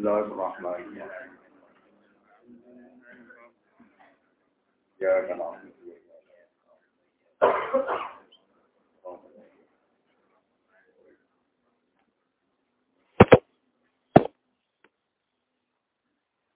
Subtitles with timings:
[0.00, 1.32] Bismillahirrahmanirrahim.
[4.96, 5.60] Ya kenal.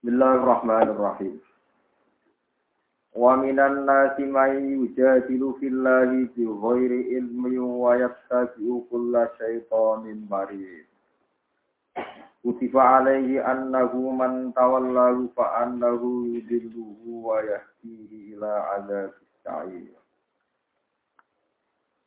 [0.00, 1.36] Bismillahirrahmanirrahim.
[3.12, 10.88] Wa minan nasi may yujadilu fillahi bi ghairi ilmi wa yattabi'u kulla syaitanin marid.
[12.44, 19.96] Kutiba alaihi annahu man tawallahu fa annahu yudilluhu wa yahdihi ila adzabis sa'ir.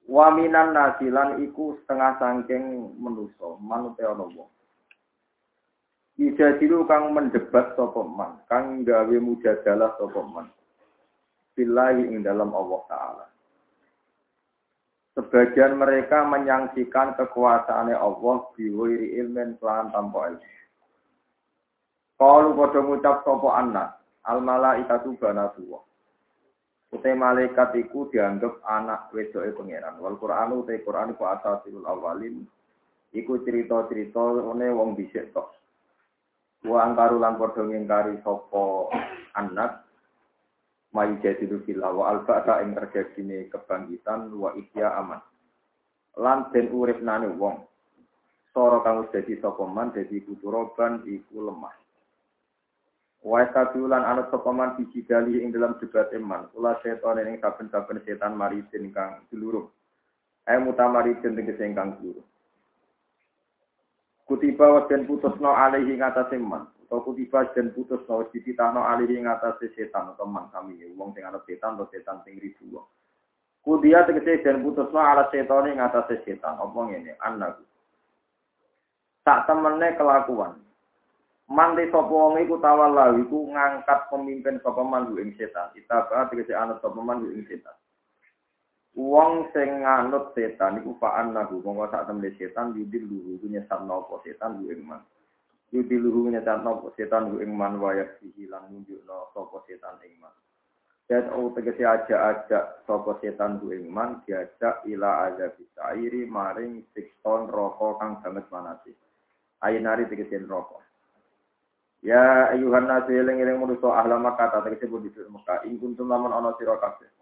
[0.06, 4.54] Wa minan nasilan iku setengah sangking menusa, manute ana wong.
[6.22, 10.54] Ijadilu kang mendebat sapa man, kang gawe mujadalah sapa man.
[11.58, 13.26] Billahi ing dalam Allah taala.
[15.18, 20.46] Sebagian mereka menyangsikan kekuasaannya Allah biwiri ilmen kelan tanpa ilmu.
[22.22, 23.98] Kalau pada ngucap sopo anak,
[24.30, 25.82] al malaikatu banatullah.
[26.94, 29.98] Utai malaikat iku dianggap anak wedoke pangeran.
[29.98, 32.46] Wal Quran utai Quran iku asasil awalin.
[33.10, 35.50] Iku cerita-cerita one wong bisik tok.
[36.62, 38.94] Wa angkaru lan padha ngingkari sapa
[39.34, 39.87] anak
[40.98, 45.22] mayu jadidu fillah wa alfa ing terjadine kebangkitan wa ihya aman.
[46.18, 47.62] Lan den urip nane wong.
[48.50, 51.78] Sora kang wis dadi sapa man dadi kuturoban iku lemah.
[53.22, 56.50] Wa sabiulan anut sapa man biji dali ing dalam debat iman.
[56.50, 59.70] Kula setan ing saben-saben setan mari kang dulurung.
[60.50, 62.26] Ayo mutamari tegese ingkang dulurung.
[64.28, 66.68] Kutiba wa den putusno alaihi ngatasi man.
[66.84, 70.84] Atau kutiba den putusno wis dititahno alaihi ngatasi setan atau man kami.
[71.00, 72.84] Wong sing ana setan atau setan sing ribu.
[73.64, 76.60] Kudia tegese den putusno ala setan ing ngatasi setan.
[76.60, 77.16] Apa ngene?
[77.24, 77.64] Anak.
[79.24, 80.60] Tak temene kelakuan.
[81.48, 85.72] Man de sapa wong iku tawalla iku ngangkat pemimpin sapa man ing setan.
[85.72, 87.80] Kita tegese anut sapa man ing setan.
[88.98, 94.18] Wong sing nganut setan iku fa'an nahu mongko sak temne setan yudil luhu nyesat nopo
[94.26, 95.06] setan ku ing man.
[95.70, 100.34] Yudil luhu nyesat nopo setan ku ing man waya hilang nunjukno sapa setan ing man.
[101.06, 107.54] Dan o tegese aja-aja sapa setan ku ing man diajak ila aja bisairi maring sikton
[107.54, 108.98] roko kang banget manasi.
[109.62, 110.82] Ayinari tegese roko.
[112.02, 116.82] Ya ayuhan nasu eling-eling manusa ahla Makkah tegese bodhi Mekah ing kuntum lamun ana sira
[116.82, 117.14] kabeh.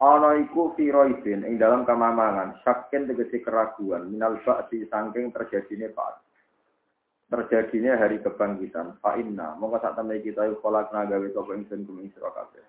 [0.00, 6.24] Ana iku firoidin ing dalam kamamangan saken tegesi keraguan minal ba'di saking terjadine pak
[7.28, 12.02] terjadinya hari kebangkitan fa inna mongko sak temne kita iku kolak gawe sapa ingsun kum
[12.02, 12.64] ing sira kabeh.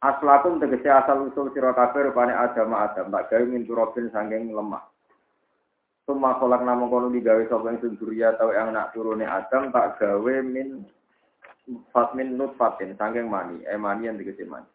[0.00, 4.84] Aslakum tegesi asal usul sira kabeh rupane adam adam tak gawe min turobin saking lemah.
[6.06, 10.34] Suma kolak namung kono digawe sapa ingsun durya tau yang nak turune adam tak gawe
[10.44, 10.86] min
[11.90, 14.68] fatmin nutfatin saking mani eh mani yang tegesi mani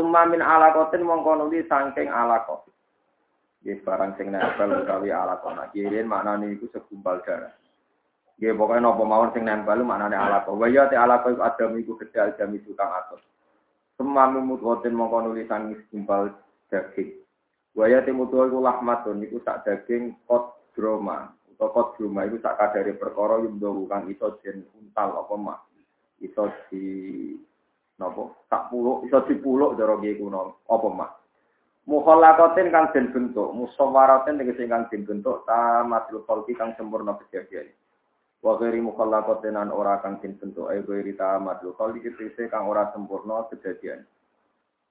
[0.00, 2.64] Summa min alakotin mongko nuli saking alakot.
[3.60, 5.52] Nggih barang sing nempel utawi alakot.
[5.52, 7.52] Nah, kirin maknane iku segumpal darah.
[8.40, 10.56] Nggih pokoke napa mawon sing nempel maknane alakot.
[10.56, 13.20] Wa ya te alakot adam iku gedal jam itu kang atos.
[14.00, 16.32] Summa min mudghatin mongko nuli saking segumpal
[16.72, 17.20] daging.
[17.76, 21.28] Wa ya te mudghah iku lahmatun iku sak daging kot droma.
[21.52, 25.60] Utawa kot droma iku sak kadare perkara yumdo kang iso den untal apa mah.
[26.24, 26.88] Iso di
[28.00, 28.32] Napa?
[28.48, 30.64] Tak puluk iso dipuluk cara nggih kuno.
[30.64, 31.10] Apa mak?
[31.84, 37.68] Mukhallaqatin kang den bentuk, musawwaratin tegese kang den bentuk tamatul khalqi kang sempurna kejadian.
[38.40, 42.88] Wa ghairi mukhallaqatin an ora kang den bentuk ae ghairi tamatul khalqi tegese kang ora
[42.96, 44.08] sempurna kejadian.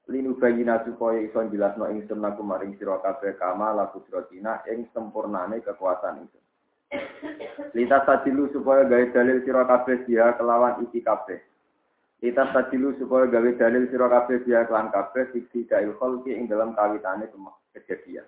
[0.10, 4.26] Linu bayina supaya iso jelasno ingsun laku maring sira kabeh kama laku sira
[4.70, 6.44] ing sempurnane kekuasaan ingsun.
[7.78, 11.49] Lita sadilu supaya gawe dalil sira kabeh dia kelawan iki kabeh.
[12.20, 16.76] Kita sadilu supaya gawe dalil sira kabeh biya kelan kabeh fiksi dail kholki ing dalam
[16.76, 18.28] kawitane semua kejadian.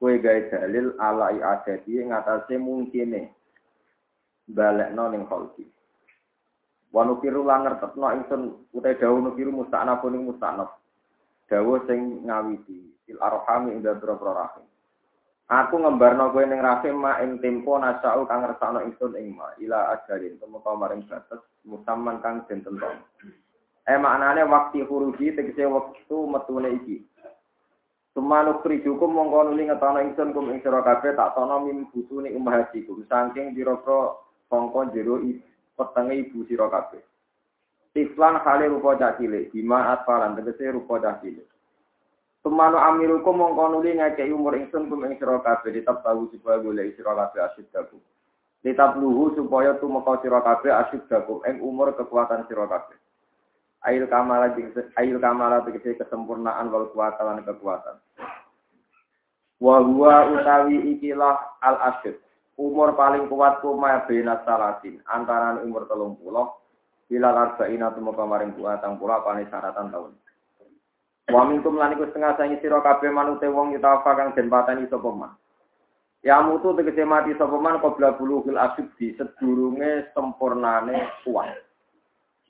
[0.00, 3.28] Kue gawe dalil ala i'adati ing atase mungkine
[4.48, 5.68] balekno ning kholki.
[6.88, 8.42] Wa nukiru lan ngertetno ingsun
[8.72, 10.72] utai dawuh nukiru musta'nafun ing musta'naf.
[11.52, 14.71] Dawuh sing ngawiti il arhami ing dalem rahim.
[15.52, 19.92] Aku ngembarno kowe ning rahim ma ing tempo nasau kang ngersakno ingsun ing ma ila
[19.92, 22.96] ajalin tumeka maring batas musamman kang den tenton.
[23.84, 27.04] Eh maknane waktu huruji tegese wektu metune iki.
[28.16, 33.04] Sumanu prijukum mongko nuli ngetono ingsun kum ing sira kabeh tak tono mim busune umahatikum
[33.04, 34.16] saking pira-pira
[34.48, 35.20] sangka jero
[35.76, 37.04] petenge ibu sira kabeh.
[37.92, 41.44] Tiflan hale rupa cak cilik, bima atfalan tegese rupa cak cilik.
[42.42, 43.94] Tumanu amirukum mongko nuli
[44.34, 48.02] umur ingsun kum ing sira kabeh tetep tahu supaya golek sira kabeh asyid daku.
[48.66, 52.98] Litabluhu supaya tumeka sira kabeh asyik dakum ing umur kekuatan sira kabeh.
[53.86, 54.50] Ail kamala
[54.98, 58.02] ail kamala tegese kesempurnaan wal kuwatan kekuatan.
[59.62, 62.18] Wa huwa utawi ikilah al asyid.
[62.58, 66.50] Umur paling kuat kuma benat salatin antara umur telung puluh
[67.06, 70.12] bila arba'ina tumeka maring kuatang pula pane syaratan tahun.
[71.30, 75.10] Wa minkum lan iku setengah sangi sira kabeh manute wong yutafa kang den pateni sapa
[75.14, 75.30] man.
[76.22, 78.58] Ya mutu tegese mati sapa man qabla bulughil
[78.98, 81.54] di sedurunge sempurnane kuat.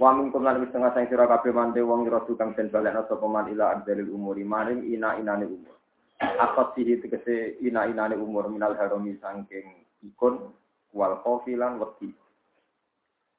[0.01, 3.29] Wa min kum lan setengah sang sira kabeh mante wong ira tukang den balekna sapa
[3.29, 5.77] man ila adzalil umuri maring ina inane umur.
[6.21, 9.69] Akot sihi tegese ina inane umur minal harami sangking
[10.01, 10.49] ikon
[10.97, 12.09] wal kofilan wedi.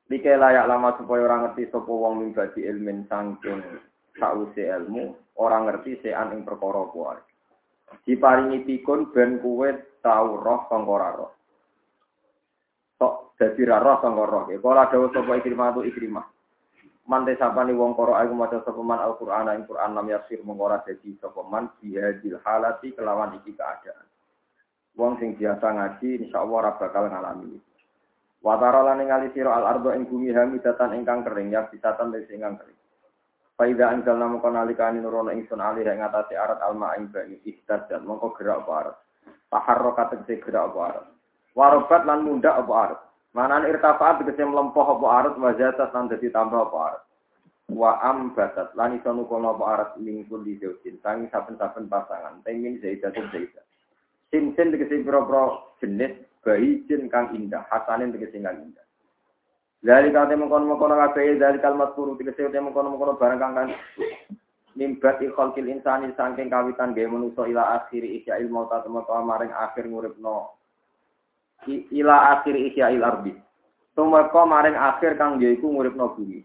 [0.06, 3.60] Dike layak lama supaya orang ngerti sapa wong mimbadi ilmin sangking
[4.18, 7.18] sause ilmu, orang ngerti sean ing perkara kuwi.
[8.04, 11.32] Diparingi pikun ben kuwe tau roh sangka roh.
[12.98, 14.44] Sok dadi roh sangka roh.
[14.50, 16.26] Kala dawuh sapa ikrimah tu ikrimah.
[17.04, 21.12] Mante sapani wong koro aku maca sapa man Al-Qur'an ing Qur'an lam yasir mengora dadi
[21.20, 24.08] sapa man bihadil halati kelawan iki keadaan.
[24.96, 27.74] Wong sing biasa ngaji insyaallah ora bakal ngalami iki.
[28.40, 32.56] Wa tara lan ningali sira al-ardo ing bumi hamidatan ingkang kering ya bisatan wis ingkang
[32.56, 32.80] kering.
[33.54, 37.86] Faida anjal namu kono alikani nurono ingsun alih ing atase arat alma ing bani istat
[37.86, 38.98] dan mongko gerak apa arat.
[39.54, 41.06] Taharrokat tegese gerak apa arat.
[41.54, 43.00] Warobat lan munda apa arat.
[43.38, 47.04] Manan irtafaat tegese mlempoh apa arat wajatat lan dadi tambah apa arat.
[47.70, 53.30] Wa ambatat lan iso nukono apa arat mingkul di zaujin tangi saben-saben pasangan tengin zaidatun
[53.30, 53.66] zaidat.
[54.34, 58.83] Sin sin tegese pira-pira jenis bayi jin kang indah, hasanin tegese kang indah.
[59.84, 63.68] Dari kate mengkono-mengkono kabeh dari kalimat turu tegese te mengkono-mengkono barang kang kan
[64.80, 68.80] nimbat ikhalkil insani saking kawitan gawe manusa ila akhiri isya ilmu ta
[69.20, 70.56] maring akhir nguripno
[71.68, 73.36] ila akhir isya'il ardi.
[73.92, 76.42] Tumeka maring akhir kang yaiku nguripno bumi.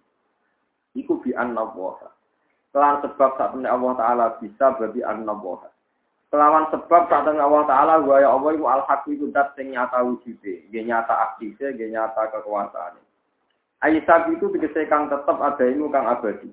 [0.98, 2.10] Iku bi annallaha.
[2.74, 5.70] Kelan sebab saat temen Allah Ta'ala bisa babi annallaha.
[6.28, 10.04] Kelawan sebab saat temen Allah Ta'ala wa ya Allah iku al-haq iku dat sing nyata
[10.04, 13.07] wujude, nggih nyata aktive, nggih nyata kekuasaane.
[13.78, 16.50] Aisyah itu tegese kang tetep ada ilmu kang abadi.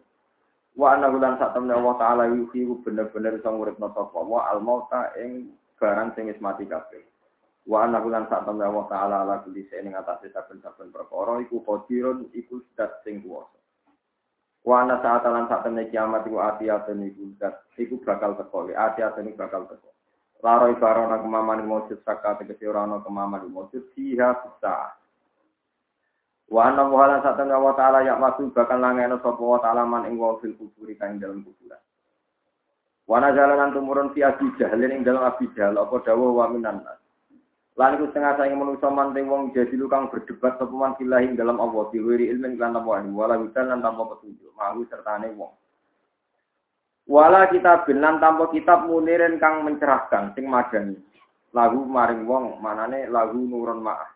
[0.78, 5.56] Wa anna lan sak temen Allah Ta'ala iku bener-bener iso nguripno sapa wa al-mauta ing
[5.80, 7.02] barang sing mati kabeh.
[7.66, 11.66] Wa anna kulan sak temen Allah taala ala kulli shay'in ing atase saben-saben perkara iku
[11.66, 13.58] qadirun iku zat sing kuwasa.
[14.62, 19.34] Wa anna saat lan sak temen kiamat iku atiyatun iku zat iku bakal teko, atiyatun
[19.34, 19.90] iku bakal teko.
[20.46, 24.94] Laro ibarana kemaman mujud saka tegese ora ana kemaman mujud siha bisa.
[26.46, 30.22] Wa anna muhalan temen Allah taala ya maksud bakal langeno sapa wa taala man ing
[30.22, 31.82] wa fil kuburi kang dalam kuburan.
[33.10, 37.02] Wana jalan tumurun fi abi jahlin ing dalam abi jahal apa dawuh wa minan nas.
[37.76, 41.90] Lan iku setengah saing manusa manting wong jadi lukang berdebat sapa man billahi dalam Allah
[41.92, 45.52] diwiri ilmin lan tanpa ilmu wala hudan lan tanpa petunjuk mahu sertane wong.
[47.06, 50.98] Wala kita benan tanpa kitab munirin kang mencerahkan sing madani.
[51.52, 54.10] Lagu maring wong manane lagu nurun ma'ah.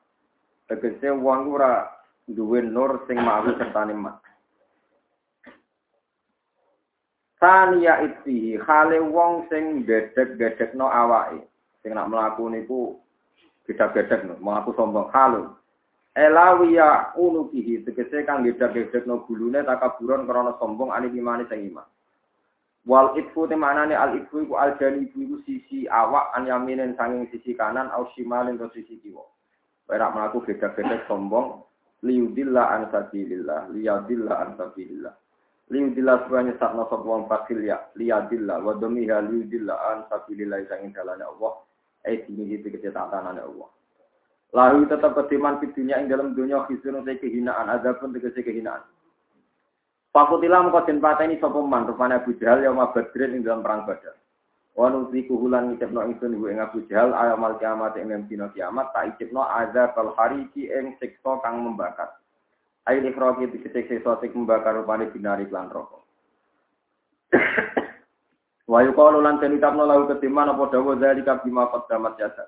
[0.70, 1.99] Tegese wong ora
[2.36, 4.22] duwe nur sing mahu sertane mak.
[7.40, 11.48] Tania itfihi khale wong sing gedek-gedekno awake.
[11.80, 13.00] Sing nak mlaku niku
[13.64, 15.56] beda-beda no, mengaku sombong halun.
[16.20, 21.88] Elawiya unukihi tegese kang beda-beda no gulune takaburon krana sombong ani imane sing iman.
[22.84, 27.32] Wal itfu te manane al itfu iku al jani iku sisi awak an yaminen sanging
[27.32, 29.24] sisi kanan au shimalin to sisi kiwa.
[29.88, 31.69] Ora mlaku beda-beda sombong
[32.04, 35.14] liudillah an sabilillah liyadillah an sabilillah.
[35.70, 41.22] Liudillah supaya nyesatno sapa wong fakil ya liyadillah wa domiha liudillah an sabilillah sanging dalane
[41.22, 41.62] Allah
[42.08, 43.70] eh dini itu ketetanan Allah.
[44.50, 48.82] Lalu tetap kediman di dunia yang dalam dunia khisun saya kehinaan, ada pun tegese kehinaan.
[50.10, 54.18] Fakutilah muka den pateni sapa man rupane Abu Jahal yang Badrin ing dalam perang Badar.
[54.80, 59.12] Wa nuziku hulan ngicipno ingsun iku ing Abu Jahal ayamal kiamat ing dina kiamat tak
[59.12, 62.16] icipno azab al hariki ing siksa kang membakar.
[62.88, 66.00] Ail ikhraqi diketik siksa sing membakar rupane binari lan rokok.
[68.72, 72.48] Wa yuqalu lan tenitapno lahu ketiman apa dawa zalika bima qaddamat yasa.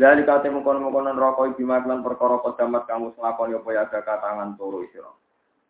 [0.00, 5.12] Zalika temu kono-kono neraka bima lan perkara qaddamat kamu nglakoni apa ya tangan turu sira.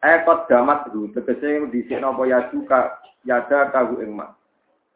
[0.07, 4.15] Eh qaddamat ru tegese dhisikno apa ya suka yada kagu ing.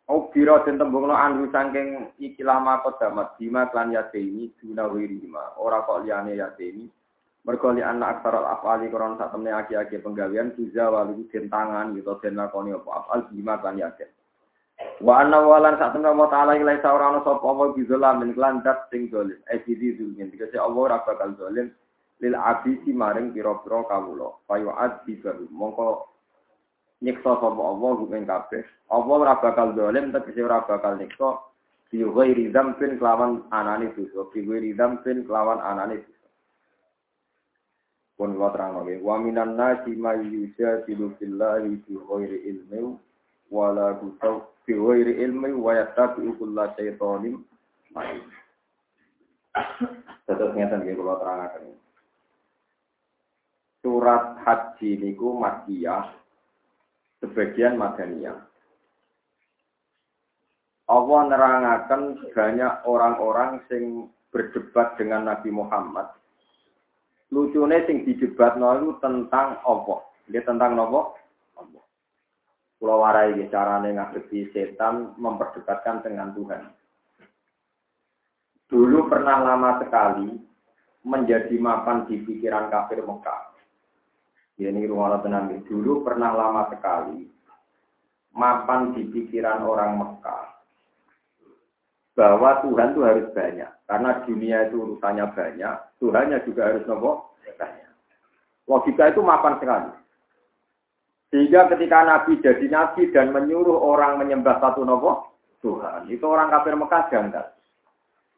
[0.05, 5.57] Oh biro den tembungno anu saking iki lama qaddamat bima lan yate ini duna wirima
[5.57, 6.85] ora kok liyane yate ini.
[7.45, 12.21] Mergo li anak aksara afali koron sak temne aki-aki penggawean tuza walu den tangan gitu
[12.21, 14.13] den lakoni apa afal bima lan yate.
[15.01, 18.93] Wa anna walan sak temen Allah taala ilai ora ana sapa apa bizolam min kelandat
[18.93, 19.41] sing dolim.
[19.49, 20.29] Eh bidi zulmin.
[20.29, 21.73] Dikase Allah ora bakal dolim
[22.21, 24.37] lil abisi maring pira-pira kawula.
[24.45, 25.49] Fayu adzi baru.
[25.49, 26.13] Mongko
[27.05, 28.65] nyiksa sapa Allah ing kabeh.
[28.89, 31.37] Allah ora bakal dolim tegese ora bakal nyiksa
[31.93, 34.25] fi ghairi dzambin kelawan anane dosa.
[34.33, 36.29] Fi ghairi dzambin kelawan anane dosa.
[38.17, 38.97] Pun wa terang lagi.
[39.05, 42.97] Wa minan nasi may yujadilu billahi fi ghairi ilmi
[43.53, 47.45] wala gutaw fi ghairi ilmi wa yattabi'u kulla syaitonin
[47.93, 48.25] main.
[50.25, 51.77] Terus ngeten nggih kula terangaken.
[53.85, 56.24] Surat haji niku Makkiyah
[57.25, 58.37] sebagian Madaniyah.
[60.85, 66.13] Allah nerangaken banyak orang-orang sing berdebat dengan Nabi Muhammad.
[67.33, 69.97] Lucune sing didebat itu tentang apa?
[70.29, 71.01] Dia tentang apa?
[71.57, 71.85] Allah.
[72.77, 76.63] Pulau warai carane ngadepi setan memperdebatkan dengan Tuhan.
[78.69, 80.37] Dulu pernah lama sekali
[81.05, 83.54] menjadi mapan di pikiran kafir Mekah.
[84.55, 85.51] Ya, ini rumah tenang.
[85.67, 87.27] Dulu pernah lama sekali
[88.35, 90.55] mapan di pikiran orang Mekah
[92.15, 93.71] bahwa Tuhan itu harus banyak.
[93.87, 97.91] Karena dunia itu urusannya banyak, Tuhannya juga harus nopo banyak.
[98.71, 99.91] Logika itu mapan sekali.
[101.35, 106.79] Sehingga ketika Nabi jadi Nabi dan menyuruh orang menyembah satu nopo Tuhan, itu orang kafir
[106.79, 107.47] Mekah janggal.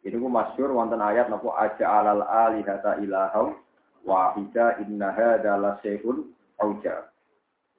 [0.06, 3.58] Ini masyur wonten ayat nopo aja alal alihata ilahau
[4.06, 6.22] wahida innaha adalah syai'un
[6.62, 7.10] auja.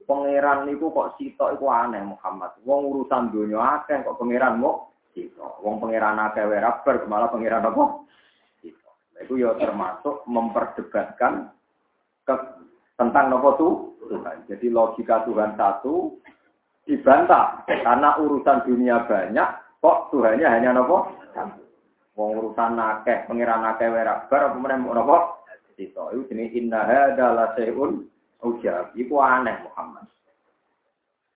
[0.07, 2.55] Pangeran niku kok sitok iku aneh Muhammad.
[2.63, 5.59] Wong urusan dunia akeh kok pangeran mau sitok.
[5.63, 6.63] Wong pangeran akeh wae
[7.11, 8.07] malah pangeran apa?
[8.63, 8.95] Sitok.
[9.19, 11.51] Itu ya termasuk memperdebatkan
[12.23, 12.35] ke
[12.95, 13.73] tentang nopo tuh
[14.07, 14.47] Tuhan.
[14.47, 16.15] Jadi logika Tuhan satu
[16.87, 19.49] dibantah karena urusan dunia banyak
[19.83, 21.67] kok Tuhannya hanya nopo satu.
[22.15, 25.37] Wong urusan nakeh, pengiran nakeh werabar apa meneh nopo?
[25.77, 28.09] Itu itu jenis indah adalah seun
[28.41, 28.97] ujab.
[28.97, 30.09] Iku aneh Muhammad.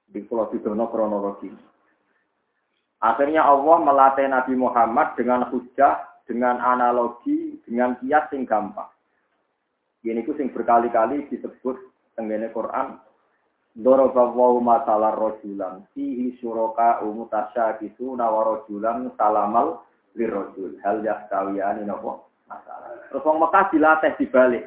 [0.10, 1.54] Di pulau Sidono kronologi.
[3.02, 8.90] Akhirnya Allah melatih Nabi Muhammad dengan hujah, dengan analogi, dengan kias yang gampang.
[10.02, 11.78] Ini sing berkali-kali disebut
[12.18, 12.98] tenggene Quran.
[13.72, 15.86] Doroba wa masalah rojulan.
[15.94, 19.86] Fihi syuroka umutasya gitu nawarojulan salamal
[20.18, 20.76] lirojul.
[20.84, 21.22] Hal nopo
[21.88, 22.31] masalah.
[23.12, 24.66] Terus wong Mekah dilatih dibalik.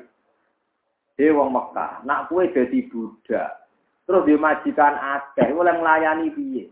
[1.14, 3.50] Dia wong Mekah, nak kue jadi budak.
[4.04, 6.64] Terus dia majikan akeh, oleh melayani piye.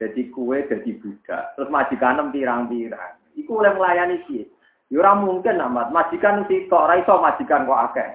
[0.00, 1.58] Jadi kue jadi budak.
[1.58, 3.20] Terus majikan pirang-pirang.
[3.36, 4.48] Iku oleh melayani piye.
[4.92, 5.90] Ya mungkin amat.
[5.90, 8.08] Majikan si kok ora iso majikan kok akeh.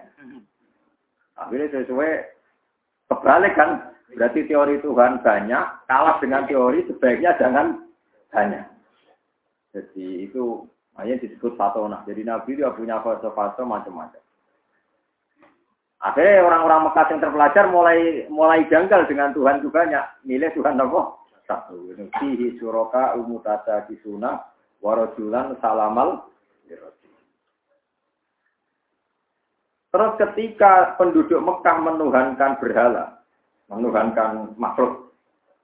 [1.35, 2.11] Akhirnya sesuai
[3.11, 3.71] kebalik kan.
[4.09, 7.85] Berarti teori Tuhan banyak, kalah dengan teori sebaiknya jangan
[8.33, 8.65] banyak.
[9.69, 10.65] Jadi itu
[10.97, 12.01] hanya disebut fatona.
[12.09, 14.23] Jadi Nabi dia punya fase-fase macam-macam.
[15.99, 17.99] Akhirnya orang-orang Mekah yang terpelajar mulai
[18.31, 20.05] mulai janggal dengan Tuhan itu banyak.
[20.23, 21.01] Milih Tuhan apa?
[21.43, 21.91] Satu.
[22.23, 24.47] Fihi suroka umutasa kisuna
[24.79, 26.29] warojulan salamal
[29.89, 33.25] Terus ketika penduduk Mekah menuhankan berhala,
[33.73, 35.17] menuhankan makhluk,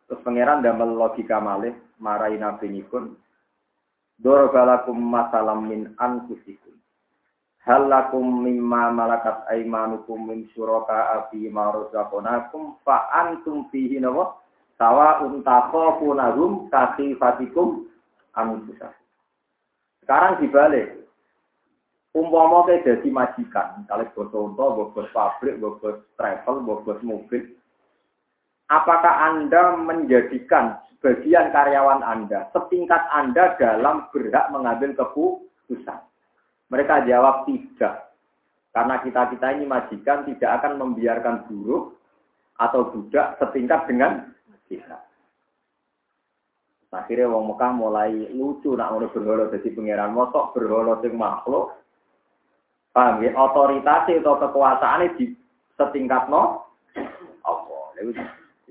[0.09, 3.13] terus pangeran damel logika malih marahi nabi nikun,
[4.19, 6.75] dorobalakum masalam min anfusikum.
[7.65, 14.37] Halakum mimma malakat aimanukum min syuraka afi maruzakonakum fa antum fihi nawa
[14.77, 17.89] sawa untakhofunahum kasifatikum
[18.37, 19.05] anfusakum.
[20.05, 21.01] Sekarang dibalik.
[22.15, 25.83] Umpama kayak jadi majikan, kalau bos contoh, bos pabrik, bos
[26.15, 27.43] travel, bos mobil.
[28.71, 36.01] Apakah Anda menjadikan sebagian karyawan Anda setingkat Anda dalam berhak mengambil keputusan?
[36.73, 38.09] Mereka jawab tidak.
[38.73, 41.93] Karena kita-kita ini majikan tidak akan membiarkan buruh
[42.57, 44.33] atau budak setingkat dengan
[44.65, 44.97] kita.
[46.89, 51.75] Akhirnya wong Mekah mulai lucu nak ngono berhala dadi pangeran motok berhala sing makhluk.
[52.95, 53.35] Paham ya?
[53.35, 55.35] Otoritas atau kekuasaan di
[55.75, 56.65] setingkat no
[57.43, 57.75] apa?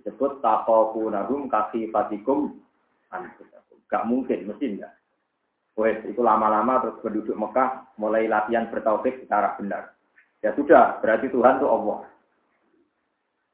[0.04, 2.60] Disebut nagum kaki fatikum
[3.88, 4.92] Gak mungkin, mesti enggak.
[5.74, 9.94] Wes, itu lama-lama terus penduduk Mekah mulai latihan bertauhid secara benar.
[10.38, 12.06] Ya sudah, berarti Tuhan itu Allah.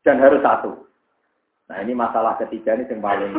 [0.05, 0.73] Dan harus satu.
[1.69, 3.33] Nah ini masalah ketiga ini yang paling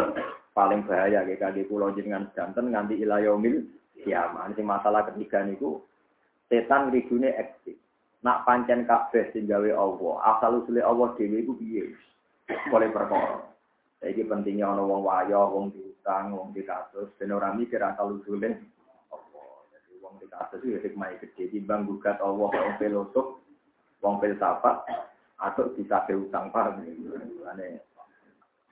[0.53, 3.65] paling bahaya kayak kaki pulau jenengan jantan nganti ilayomil
[4.01, 4.56] kiamat.
[4.56, 5.82] Ini masalah ketiga niku
[6.48, 7.77] setan rigune eksis.
[8.22, 11.98] Nak pancen kabeh sing Allah, asal usule Allah dhewe iku piye?
[12.72, 13.51] Oleh perkara.
[14.01, 18.50] Saiki pentingnya ana wong wayo, wong diutang, wong di kasus, ben ora mikir asal usule.
[19.70, 23.38] Jadi wong di kasus itu hikmah gede timbang gugat Allah wong filosof,
[24.01, 24.89] wong filsafat
[25.38, 26.81] atau bisa utang paham.
[27.46, 27.86] Ane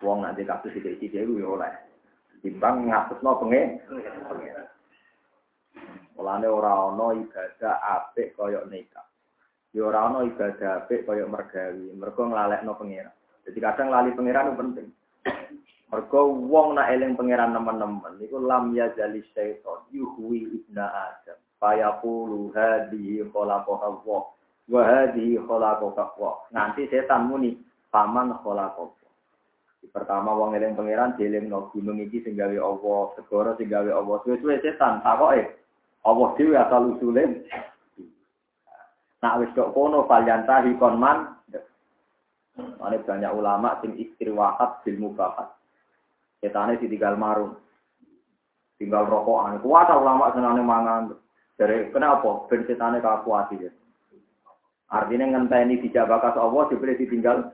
[0.01, 1.77] wong nanti kasus iki iki dhewe oleh.
[2.41, 3.85] Timbang ngatusno pengen.
[6.17, 9.05] Mulane ora ana ibadah apik kaya nikah.
[9.77, 13.18] Ya ora ana ibadah apik kaya mergawi, mergo nglalekno pengiran.
[13.47, 14.87] Jadi kadang lali pengiran itu penting.
[15.89, 21.39] Mergo wong nak eling pangeran nemen-nemen niku lam ya jali syaiton yuhwi ibna adam.
[21.57, 24.21] Fayaqulu hadhihi khalaqaha Allah
[24.69, 26.33] wa hadhihi Allah.
[26.53, 27.57] Nanti setan muni
[27.89, 28.99] paman khalaqaha.
[29.89, 34.21] Pertama wong eling pangeran dielingno gunung iki sing gawe Allah, segara sing gawe Allah.
[34.21, 35.57] Suwe-suwe setan takoke
[36.05, 37.49] Allah dhewe asal usule.
[39.19, 41.33] Nak wis kok kono falyantahi konman.
[42.79, 45.51] Ada banyak ulama sing istiwahat bil mubahat.
[46.39, 47.59] Setane ditinggal marung.
[48.79, 49.59] Tinggal rokokan.
[49.59, 51.11] Kuat ulama senane mangan.
[51.59, 52.47] Dari kenapa?
[52.47, 53.71] Ben setane kakuati ya.
[54.89, 57.53] Artinya ngenteni tidak bakas Allah dibeli ditinggal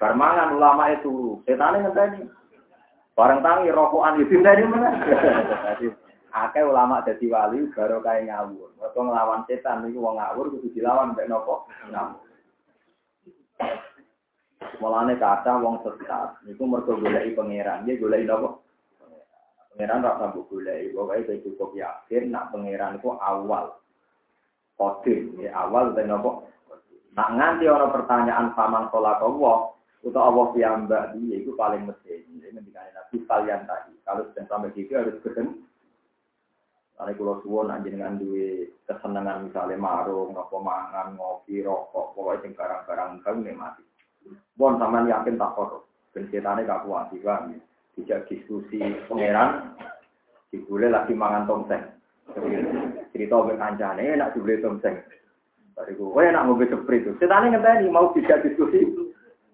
[0.00, 1.38] Bar mangan ulama itu.
[1.46, 2.26] Setane ngenteni.
[3.14, 4.96] Bareng tangi rokokan itu dari mana?
[6.30, 8.70] Akeh ulama jadi wali baru kayak ngawur.
[8.78, 12.22] Waktu ngelawan setan itu wong ngawur kudu dilawan mbek nopo ngawur.
[14.80, 18.48] Mulane kata wong sesat niku mergo goleki pangeran, nggih goleki napa?
[19.72, 23.76] Pangeran ra sambut goleki, pokoke saya cukup yakin nak pangeran iku awal.
[24.76, 26.44] Kode, ya awal dan napa?
[27.16, 32.24] Nak nganti ana pertanyaan paman kolak Allah, utawa Allah piyambak dia itu paling mesti.
[32.28, 33.92] Ini ngendikane Nabi kalian tadi.
[34.04, 35.60] Kalau sudah sampai situ harus ketemu.
[37.00, 43.10] Kalau kulo suwon dengan duwe kesenangan misalnya marung, ngopo mangan, ngopi, rokok, pokoknya sing barang-barang
[43.24, 43.89] bang mati.
[44.56, 45.88] Bon sampean yakin tak kotor.
[46.12, 47.48] Ben setane gak kuat juga.
[47.98, 49.76] Tidak diskusi pangeran,
[50.48, 51.84] dibule lagi mangan tongseng.
[53.12, 55.00] Cerita ke kancane enak dibule tongseng.
[55.74, 57.12] Bariku, kowe enak ngombe seprit itu.
[57.18, 58.84] Setane ngenteni mau tidak diskusi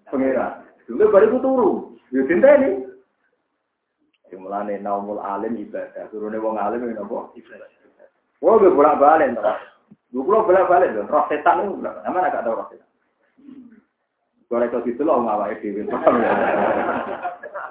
[0.07, 0.63] pangeran.
[0.87, 1.71] Dulu bariku turu.
[2.11, 2.87] Yo dinteni.
[4.27, 6.07] Dimulane naumul alim ibadah.
[6.11, 7.31] Turune wong alim ngene apa?
[7.35, 7.69] Ibadah.
[8.37, 9.53] Gue bolak-balik to.
[10.13, 11.03] Gue bolak-balik to.
[11.07, 12.86] Roh setan itu, agak tau roh setan.
[14.47, 15.83] Kalau itu didelok ngawake dhewe.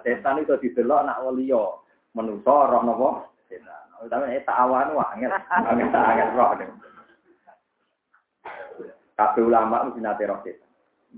[0.04, 1.80] Setan itu didelok nak waliya.
[2.12, 3.08] Menungso roh napa?
[3.48, 3.88] Setan.
[4.12, 5.32] Tapi tak awan wae angel.
[5.32, 6.48] Angel tak angel roh.
[9.16, 10.68] Kabeh ulama mesti nate roh setan.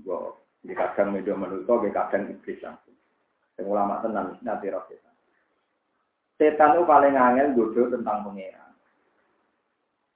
[0.07, 2.95] Go di kadang media menungso, di kadang iblis langsung.
[3.59, 5.15] Yang ulama tenan mesti nate roh setan.
[6.39, 8.71] Setan itu paling angel bodoh tentang pengeran.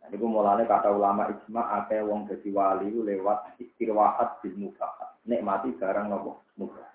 [0.07, 5.71] Ini gue mulanya kata ulama ijma, ada wong jadi wali lewat istirwahat bil mubahat nikmati
[5.75, 6.91] barang nopo murah.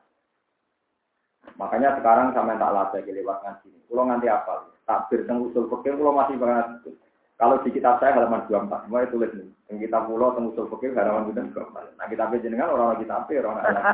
[1.56, 3.80] Makanya sekarang sama tak latih lewat ngaji ini.
[3.88, 4.68] Kalau nanti apa?
[4.84, 6.92] Takbir tentang usul fikih, kalau masih banget.
[7.38, 9.48] Kalau di kitab saya halaman 24, semua itu tulis nih.
[9.70, 11.96] Yang kita pulau tentang usul fikih halaman 24.
[11.96, 13.84] Nah kitab jenengan orang kitab orang anak.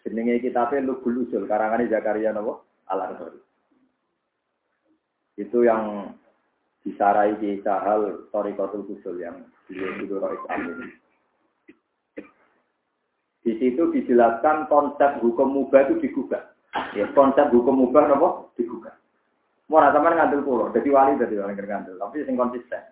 [0.00, 3.04] Jenenge kitabnya Lubul Usul, karangan Zakaria nopo al
[5.36, 6.16] Itu yang
[6.80, 10.16] disarai di Sahal Torikotul Usul yang beliau itu
[10.56, 10.99] ini.
[13.40, 16.52] Di situ dijelaskan konsep hukum mubah itu digugat.
[16.92, 18.52] Ya, konsep hukum mubah apa?
[18.60, 19.00] Digugat.
[19.70, 22.82] Mau sama ngandel pulau, jadi wali jadi orang ngandel, tapi sing konsisten.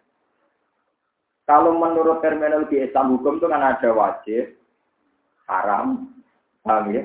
[1.43, 4.55] Kalau menurut terminologi Islam hukum itu kan ada wajib,
[5.51, 6.13] haram,
[6.63, 7.03] paham ya?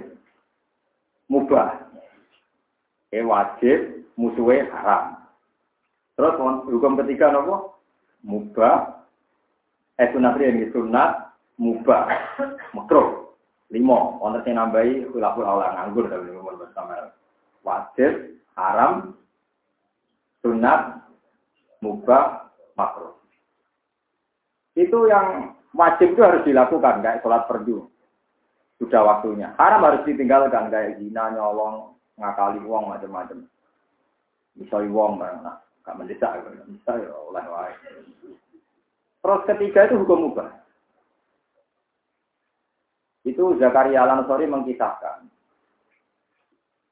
[1.25, 1.89] Mubah.
[3.09, 5.17] Eh wajib, musuhnya haram.
[6.13, 6.37] Terus
[6.69, 7.73] hukum ketiga apa?
[8.21, 9.07] Mubah,
[9.97, 12.13] eh sunat ini sunat, mubah,
[12.77, 13.22] makruh.
[13.73, 17.09] Lima, wonten sing nambahi khilaful aula nganggur tapi mun bersama.
[17.65, 19.17] Wajib, haram,
[20.45, 21.01] sunat,
[21.81, 23.17] mubah, makruh.
[24.77, 27.89] Itu yang wajib itu harus dilakukan kayak sholat fardu.
[28.77, 29.57] Sudah waktunya.
[29.57, 33.41] Haram harus ditinggalkan kayak zina, nyolong, ngakali wong macam-macam.
[34.53, 37.73] Misoi wong nah, gak mendesak, bisa ya oleh wae.
[39.23, 40.62] Terus ketiga itu hukum mubah.
[43.43, 45.27] Itu Zakaria Al-Ansori mengkisahkan.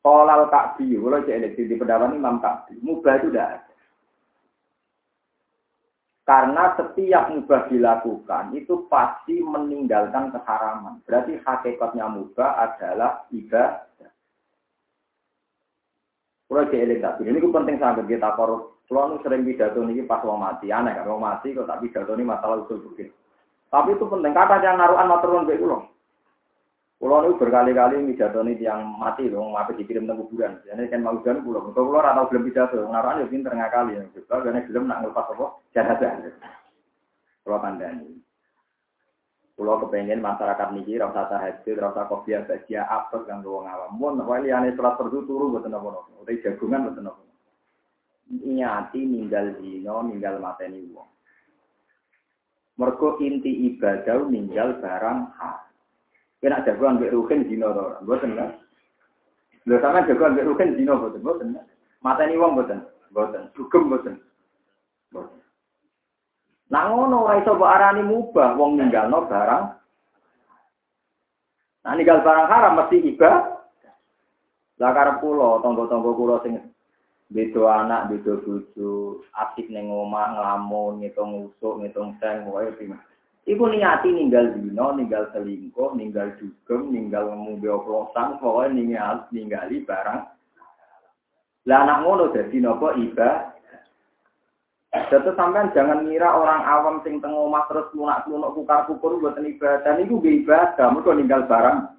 [0.03, 3.75] Kolal Ka'bi, kalau cek di pendapat Imam Ka'bi, mubah itu tidak ada.
[6.27, 10.99] Karena setiap mubah dilakukan itu pasti meninggalkan keharaman.
[11.07, 14.11] Berarti hakikatnya mubah adalah ibadah.
[16.51, 18.83] Kalau eling ini penting sangat kita korup.
[18.91, 22.27] Kalau sering pidato ini pas mau mati, aneh kan mau mati kok tak pidato ini
[22.27, 23.15] masalah usul begitu.
[23.71, 25.90] Tapi itu penting, kata yang naruhan maturun baik loh.
[27.01, 30.61] Pulau itu berkali-kali mijatoni yang mati loh, ngapain dikirim ke kuburan.
[30.61, 31.73] Jadi kan mau jalan pulau.
[31.73, 33.97] Kalau pulau atau belum pidato, naruhan ya pinter ngakali.
[34.13, 36.13] Juga karena belum nak ngelepas apa, jenazah.
[37.41, 38.21] Pulau kandani.
[39.57, 43.97] Pulau kepengen masyarakat niki rasa tahajud, rasa kopi bahagia apa yang doang awam.
[43.97, 46.21] Mun, wali ane sholat perdu turu nopo nopo.
[46.21, 47.25] Udah jagungan buat nopo.
[48.29, 51.09] Nyati ninggal dino, ninggal mateni wong.
[52.77, 55.70] Mergo inti ibadah ninggal barang hak.
[56.41, 57.85] Kena jagoan mbek rukin dino to.
[58.01, 58.49] Mboten kan.
[59.69, 61.49] Lho sampean jagoan mbek rukin dino mboten, mboten.
[62.01, 62.81] Mateni wong mboten.
[63.13, 63.43] Mboten.
[63.53, 64.17] Sugem mboten.
[65.13, 65.39] Mboten.
[66.73, 69.63] Nah ngono ora iso mbok arani mubah wong ninggalno barang.
[71.85, 73.31] Nah ninggal barang haram mesti iba.
[74.81, 76.57] Lah karep kula, tangga-tangga kula sing
[77.29, 82.73] beda anak, beda bojo, asik ning omah nglamun, ngitung usuk, ngitung seng, wae
[83.49, 90.21] Iku niati ninggal dino, ninggal selingkuh, ninggal dugem, ninggal ngombe oplosan, pokoknya ninggal ninggali barang.
[91.65, 93.29] Lah anak ngono dadi napa iba.
[94.91, 99.95] Jadi sampean jangan ngira orang awam sing teng omah terus lunak-lunak kukar-kukur buat ibadah.
[99.95, 101.95] Niku ge ibadah, mergo ninggal barang.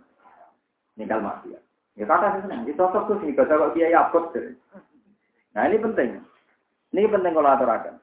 [1.00, 1.62] Ninggal maksiat.
[1.96, 4.33] Ya kata sih seneng, cocok tuh sini baca kok kiai abot.
[5.52, 6.20] Nah ini penting.
[6.92, 7.96] Ini penting kalau aturakan.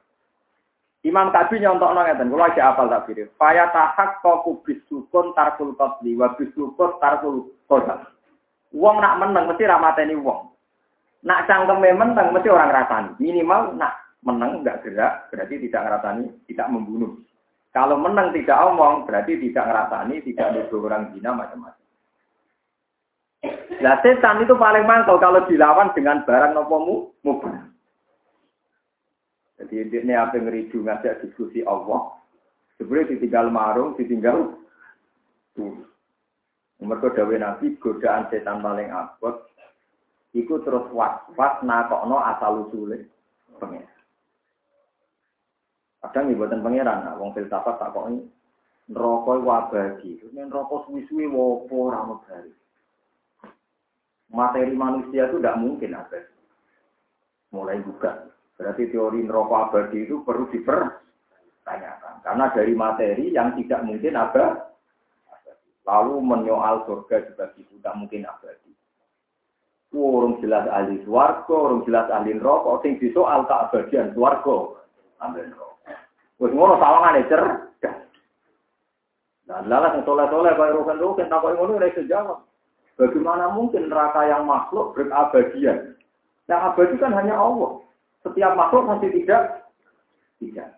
[1.00, 3.32] Imam Kabi nyontok nong ngeten, kula aja apal tak pikir.
[3.40, 8.12] Faya tahak kok bisukun tarkul qatli wa bisukun tarkul qadar.
[8.76, 10.52] Wong nak menang mesti ra mateni wong.
[11.24, 13.10] Nak cangkeme menang mesti orang rasani.
[13.16, 17.12] Minimal nak menang enggak gerak berarti tidak ngerasani, tidak membunuh.
[17.72, 21.86] Kalau menang tidak omong berarti tidak ngerasani, tidak nuduh orang zina macam-macam.
[23.80, 27.72] Nah setan itu paling mantap kalau dilawan dengan barang nopomu mubah.
[29.60, 32.16] Jadi ini apa ngeridu ngajak diskusi Allah.
[32.80, 34.56] Sebenarnya ditinggal marung, ditinggal
[35.52, 35.84] tuh.
[36.80, 39.44] Mereka dawe nabi godaan setan paling abot.
[40.32, 43.04] Iku terus was-was nakokno asal usule
[43.60, 43.84] pengen.
[46.00, 48.24] Kadang buatan pangeran, nah, wong filsafat tak kok ini
[48.88, 50.24] neraka wabagi.
[50.32, 52.48] Ini neraka suwi-suwi wopo ramo dari.
[54.32, 56.20] Materi manusia itu tidak mungkin ada.
[57.52, 58.30] Mulai buka.
[58.60, 62.20] Berarti teori neraka abadi itu perlu dipertanyakan.
[62.20, 64.76] Karena dari materi yang tidak mungkin ada,
[65.88, 68.68] lalu menyoal surga juga tidak mungkin abadi.
[69.96, 74.76] Orang jelas ahli suarga, orang jelas ahli neraka, sing disoal keabadian suarga,
[75.24, 75.96] ambil neraka.
[76.36, 77.96] Wes ngono sawangane cerdas.
[79.48, 82.44] Nah, lalas yang soleh-soleh kaya rukin-rukin, tak kaya ngono ora jawab.
[83.00, 85.96] Bagaimana mungkin neraka yang makhluk berabadian?
[86.44, 87.80] Yang abadi kan hanya Allah.
[88.20, 89.60] Setiap makhluk masih tidak
[90.40, 90.68] tidak.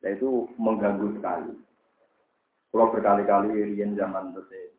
[0.00, 1.52] Nah, itu mengganggu sekali.
[2.70, 4.70] Kalau berkali-kali Rian zaman itu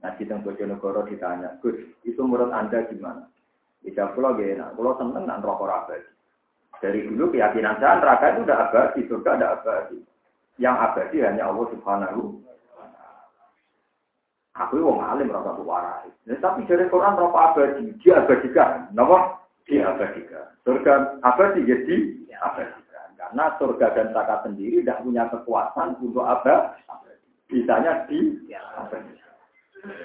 [0.00, 1.76] ngaji tentang Bojonegoro ditanya, Gus,
[2.08, 3.28] itu menurut Anda gimana?
[3.80, 6.08] Bisa pulau gak pulau seneng dan rokok abadi.
[6.80, 9.98] Dari dulu keyakinan saya neraka itu udah abadi, surga ada abadi.
[10.60, 12.22] Yang abadi hanya Allah Subhanahu
[14.60, 16.12] Aku wong alim rasa warai.
[16.28, 18.92] Nah, tapi dari Quran rokok abadi, dia abadikan.
[18.92, 20.46] Nama diabadikan.
[20.64, 21.96] Surga abadi jadi
[22.40, 23.08] abadikan.
[23.16, 26.76] Karena surga dan neraka sendiri tidak punya kekuatan untuk apa?
[27.50, 29.34] Bisanya di abadikan.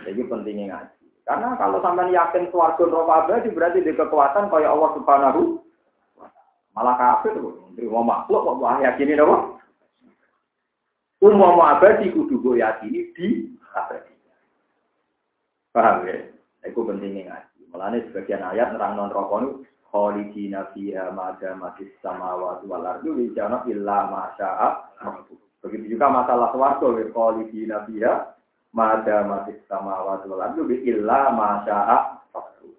[0.07, 1.05] Jadi pentingnya ngaji.
[1.25, 5.41] Karena kalau sampai yakin suarga neraka abadi berarti di kekuatan kayak Allah Subhanahu
[6.75, 7.65] malah kafir tuh.
[7.87, 9.59] Mau makhluk kok wah yakini apa?
[11.23, 13.27] Umum abadi kudu gue yakini di
[13.73, 14.13] abadi.
[15.75, 16.15] Paham ya?
[16.63, 17.54] Itu pentingnya ngaji.
[17.75, 23.57] Mulane sebagian ayat nerang non rokok khalidina fiha mada matis samawati wal ardi wa jana
[23.67, 24.31] illa ma
[25.59, 28.31] Begitu juga masalah swarga wa khalidina fiha
[28.71, 31.67] mada matis samawati wal ardi illa ma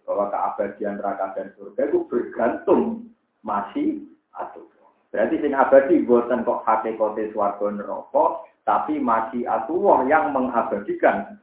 [0.08, 3.12] Bahwa keabadian neraka dan surga itu bergantung
[3.44, 4.00] masih
[4.32, 4.64] atau
[5.12, 11.36] Berarti sing abadi buatan kok hakikate swarga neraka, tapi masih atuh yang mengabadikan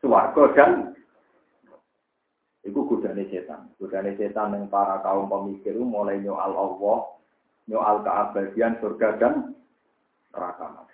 [0.00, 0.70] swarga dan
[2.60, 3.72] Iku godane setan.
[3.80, 6.98] Godane setan yang para kaum pemikir mulai nyoal Allah,
[7.64, 9.56] nyoal keabadian surga dan
[10.36, 10.84] neraka.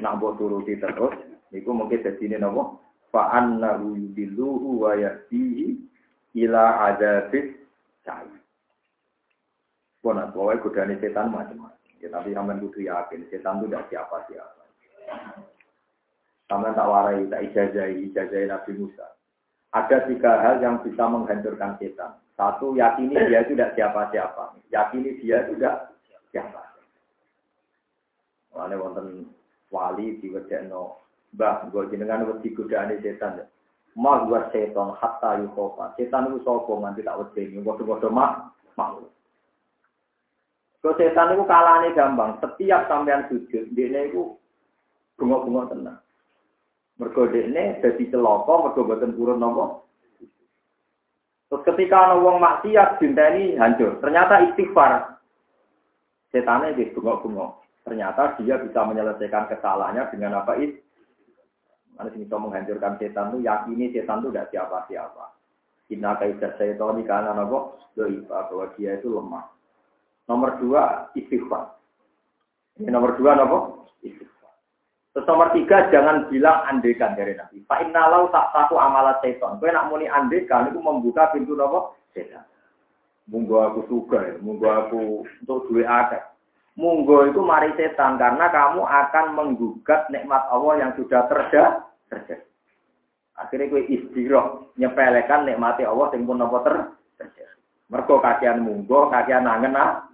[0.00, 1.12] Nak buat turuti terus,
[1.52, 2.80] iku mungkin jadi ini nopo.
[3.12, 5.76] Fa'an nahu yudiluhu wa yahdihi
[6.46, 7.52] ila adabis
[8.06, 8.28] cai.
[10.00, 11.76] Pona, pokoknya godane setan macam-macam.
[11.98, 14.62] Ya, tapi sampean kudu yakin, setan itu tidak siapa-siapa.
[16.46, 19.15] Sampean tak warai, tak ijazahi, ijazahi Nabi Musa.
[19.76, 22.16] Ada tiga hal yang bisa menghancurkan setan.
[22.32, 24.56] Satu, yakini dia itu tidak siapa-siapa.
[24.72, 25.92] Yakini dia tidak
[26.32, 26.64] siapa.
[28.56, 29.28] Wale wonten
[29.68, 30.32] wali di
[30.72, 31.04] no
[31.36, 33.44] Mbah, gue jenengan wedi godaan setan.
[33.96, 35.92] Ma gua setan hatta yukofa.
[36.00, 37.60] Setan itu sapa nganti tak wedi.
[37.60, 39.12] Bodoh-bodoh mak makhluk.
[40.80, 42.40] Kalau setan itu kalahnya gampang.
[42.40, 44.36] Setiap sampean sujud, dia itu
[45.20, 45.98] bunga-bunga tenang.
[46.96, 49.84] Mergo dekne dadi celaka mergo boten purun napa.
[51.46, 54.00] Terus ketika ana wong maksiat dinteni hancur.
[54.02, 55.20] Ternyata istighfar.
[56.34, 57.54] Setannya di bunga-bunga.
[57.86, 60.82] Ternyata dia bisa menyelesaikan kesalahannya dengan apa itu?
[61.94, 65.24] Mana sih bisa menghancurkan setan tuh yakini setan tuh tidak siapa-siapa.
[65.94, 67.78] Inna kaidah setan di kanan apa?
[67.94, 69.46] Doiba bahwa dia itu lemah.
[70.26, 71.78] Nomor dua istighfar.
[72.82, 73.86] Ini nomor dua apa?
[74.02, 74.35] Istighfar.
[75.16, 77.64] Terus nomor tiga jangan bilang andekan dari Nabi.
[77.64, 79.56] Pak Innalau tak tahu amalat setan.
[79.56, 81.96] Kau nak muni andekan itu membuka pintu apa?
[82.12, 82.44] Setan.
[83.32, 86.20] Munggu aku suka munggu aku untuk duit akeh
[86.76, 91.80] munggo itu mari setan karena kamu akan menggugat nikmat Allah yang sudah terjadi.
[92.12, 92.44] terjadi.
[93.36, 96.58] Akhirnya gue istirahat nyepelekan nikmati Allah yang pun apa
[97.20, 97.56] terjadi.
[97.88, 100.04] Mergo kakian munggo, kakian nangen ah.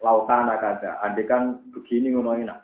[0.00, 2.56] Lautan ada, andai kan begini ngono enak.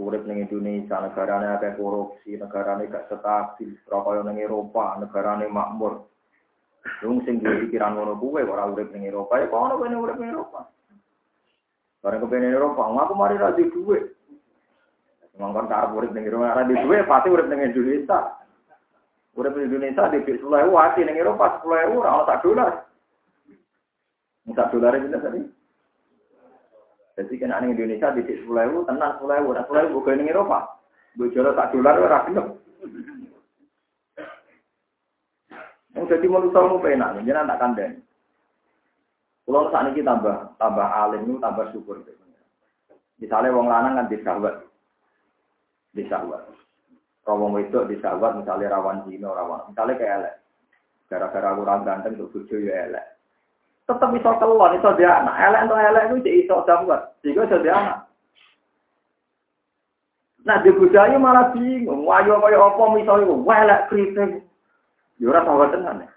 [0.00, 6.08] Urip ning Indonesia, negarane akeh korupsi, negarane gak stabil, kaya ning Eropa, negarane makmur.
[7.04, 10.32] Wong sing duwe pikiran ngono kuwe ora urip ning Eropa, ya kono kene urip ning
[10.32, 10.72] Eropa.
[12.00, 14.16] Barang kepengen Eropa, aku mari ra di duwe.
[15.36, 18.40] Ngongkon karep urip ning Eropa ra di duwe, pasti urip ning Indonesia.
[19.36, 20.48] Urip ning Indonesia di 10.000
[20.80, 22.72] ati ning Eropa 10.000 ora ono sak dolar.
[24.48, 25.59] Sak dolar itu tadi.
[27.20, 30.80] Jadi kena ning Indonesia di 10.000 tenan 10.000, ora 10.000 bukan ning Eropa.
[31.20, 32.46] Bojone sak dolar ora gelem.
[35.92, 37.92] Yang jadi manusia mau penak, jangan tak kandang.
[39.44, 42.00] Kalau saat ini tambah tambah alim itu tambah syukur.
[43.20, 44.64] Misalnya wong lanang kan disawat,
[45.92, 46.40] disawat.
[47.20, 49.68] Kalau itu disawat, misalnya rawan zino, rawan.
[49.68, 50.34] Misalnya kayak elek.
[51.10, 53.09] Gara-gara kurang ganteng tuh bojo ya elek.
[53.90, 55.34] Tetap bisa keluar, bisa dia anak.
[55.34, 57.00] Elek atau elek itu jadi iso dawat.
[57.26, 57.98] Jika bisa dia anak.
[60.46, 62.06] Nah, di budaya malah bingung.
[62.06, 64.46] Wayo kaya apa misalnya, wah elek kritik.
[65.18, 66.10] Ya sahabat tenan ya.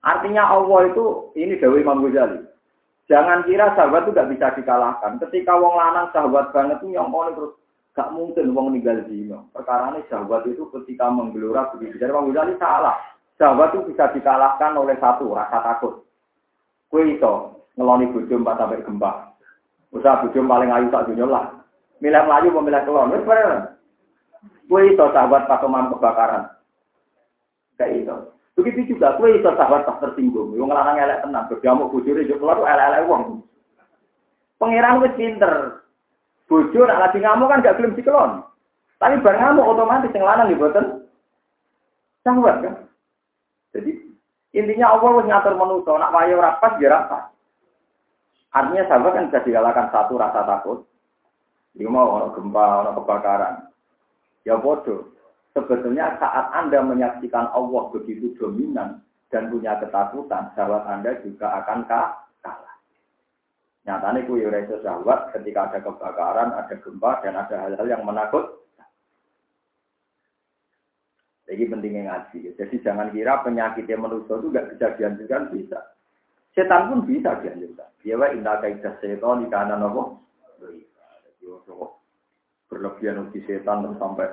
[0.00, 2.40] Artinya Allah itu ini Dewi Imam Ghazali.
[3.06, 5.20] Jangan kira sahabat itu gak bisa dikalahkan.
[5.20, 7.52] Ketika wong lanang sahabat banget itu mau terus
[7.92, 9.46] gak mungkin wong ninggal dino.
[9.52, 12.00] Perkara ini sahabat itu ketika menggelora begitu.
[12.00, 12.96] Jadi Imam Ghazali salah.
[13.36, 16.09] Sahabat itu bisa dikalahkan oleh satu rasa takut.
[16.90, 17.34] Kue itu
[17.78, 19.30] ngeloni bujum pas sampai gempa.
[19.94, 21.46] Usaha bujum paling ayu tak dunia lah.
[22.02, 23.14] Milih melayu pemilih kelon.
[24.66, 26.50] Kue itu sahabat pakeman kebakaran.
[27.78, 28.16] Kayak itu.
[28.58, 30.58] Begitu juga kue itu sahabat tak tersinggung.
[30.58, 31.46] Yang ngelarang elek tenang.
[31.46, 33.22] Berjamuk bujur itu keluar tuh elek-elek uang.
[34.58, 35.54] Pengiran wis pinter.
[36.50, 38.42] Bujur nak lagi ngamuk kan gak belum dikelon.
[38.98, 41.06] Tapi barang ngamuk otomatis yang lanang dibuatan
[42.26, 42.74] sahabat kan.
[43.70, 43.99] Jadi
[44.54, 45.96] intinya Allah wis ngatur manusia.
[45.96, 47.22] Nak wayo rapat dia rapat.
[48.50, 50.82] Artinya sahabat kan bisa digalakkan satu rasa takut.
[51.78, 53.70] Dia mau gempa, ono kebakaran.
[54.42, 55.14] Ya bodoh.
[55.54, 62.20] Sebetulnya saat Anda menyaksikan Allah begitu dominan dan punya ketakutan, sahabat Anda juga akan kalah.
[63.88, 68.59] Nyatanya kuwi reso sahabat ketika ada kebakaran, ada gempa, dan ada hal-hal yang menakut.
[71.50, 72.54] Jadi pentingnya ngaji.
[72.54, 75.80] Jadi jangan kira penyakitnya manusia itu nggak bisa dihancurkan, bisa.
[76.54, 77.90] Setan pun bisa dihancurkan.
[78.06, 80.14] Ya wa indah kaidah setan di kanan apa?
[82.70, 84.30] Berlebihan uji setan sampai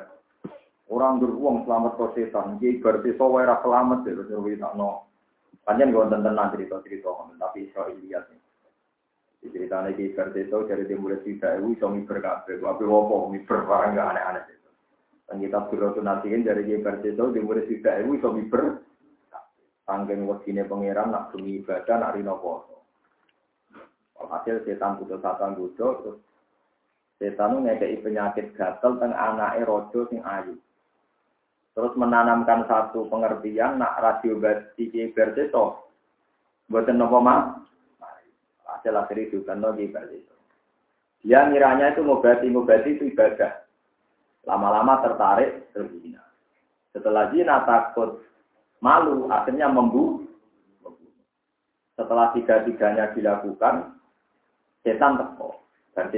[0.88, 5.12] Orang beruang selamat kau setan, jadi berarti soal era selamat ya, terus cerita no.
[5.68, 8.40] Panjang gue tentang cerita cerita, tapi saya lihat nih.
[9.44, 13.68] Di cerita lagi berarti itu dari dimulai cerita itu bisa miber kafe, tapi wopo miber
[13.68, 14.58] gak aneh-aneh.
[15.28, 18.64] Dan kita perlu tuh nantiin dari berarti itu dimulai cerita itu bisa miber.
[19.84, 22.84] Tanggung waktunya pangeran nak bumi ibadah nak rino poso.
[24.28, 26.18] Hasil setan putus satan budo, terus
[27.16, 30.60] setan ngekei penyakit gatel teng anake rojo sing ayu.
[31.72, 34.36] Terus menanamkan satu pengertian nak radio
[34.76, 35.88] iki berseto.
[36.68, 37.64] Buatan nopo mah?
[38.68, 40.36] Hasil akhir itu kan lagi berseto.
[41.24, 43.67] Dia ngiranya itu ngobati-ngobati itu ibadah.
[44.48, 46.24] Lama-lama tertarik terhina.
[46.96, 48.24] Setelah zina takut
[48.80, 50.24] malu, akhirnya membu.
[52.00, 54.00] Setelah tiga-tiganya dilakukan,
[54.88, 55.60] setan teko.
[55.98, 56.14] Dan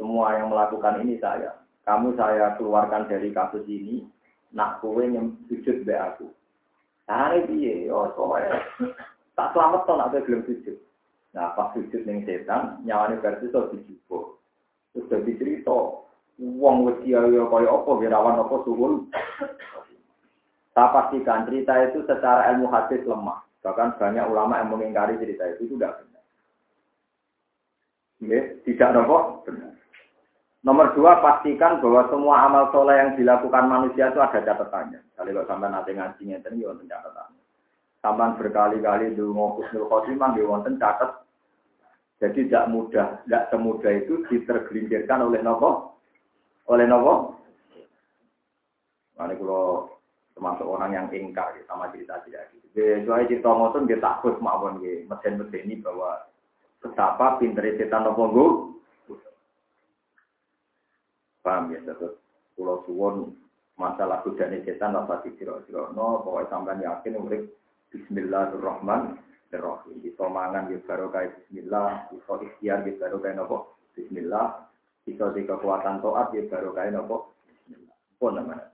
[0.00, 1.52] semua yang melakukan ini saya.
[1.84, 4.08] Kamu saya keluarkan dari kasus ini,
[4.56, 6.32] nak kowe yang sujud be aku.
[7.04, 7.92] Carane piye?
[7.92, 8.60] Oh, soalnya
[9.36, 10.76] tak selamat to nak gelem sujud.
[11.36, 14.40] Nah, pas sujud ning setan, nyawane versi to dijupuk.
[14.96, 15.32] Terus dadi
[16.38, 19.10] Wong wis kaya kaya apa wirawan apa suhul.
[20.70, 23.42] Saya pastikan cerita itu secara ilmu hadis lemah.
[23.66, 26.24] Bahkan banyak ulama yang mengingkari cerita itu, itu tidak benar.
[28.22, 29.74] Ya, tidak nopo benar.
[30.62, 35.02] Nomor dua, pastikan bahwa semua amal soleh yang dilakukan manusia itu ada catatannya.
[35.18, 37.34] Kalau kalau sampai nanti ngajinya itu, ya catatan.
[37.98, 41.26] Sampai berkali-kali di kusnul khotimah, di wonten catat.
[42.22, 45.97] Jadi tidak mudah, tidak semudah itu ditergelintirkan oleh nopo
[46.68, 47.40] oleh nopo?
[49.16, 49.88] Mana kalau
[50.36, 52.66] termasuk orang yang ingkar ya, sama cerita tidak gitu.
[52.78, 56.22] Jadi soal cerita ngotot dia takut mawon ya mesin-mesin ini bahwa
[56.78, 58.46] betapa pinter setan nopo go.
[61.42, 62.14] Paham ya, terus
[62.54, 63.34] pulau suwon
[63.74, 67.42] masalah kudane setan apa sih kira-kira no pokoknya sampai yakin urip
[67.88, 69.96] Bismillahirrahmanirrahim.
[70.04, 74.67] Iso mangan baru kayak Bismillah, iso ikhtiar baru kayak nopo Bismillah,
[75.08, 77.16] bisa di kekuatan toat ya baru kain apa.
[78.20, 78.68] Pun namanya.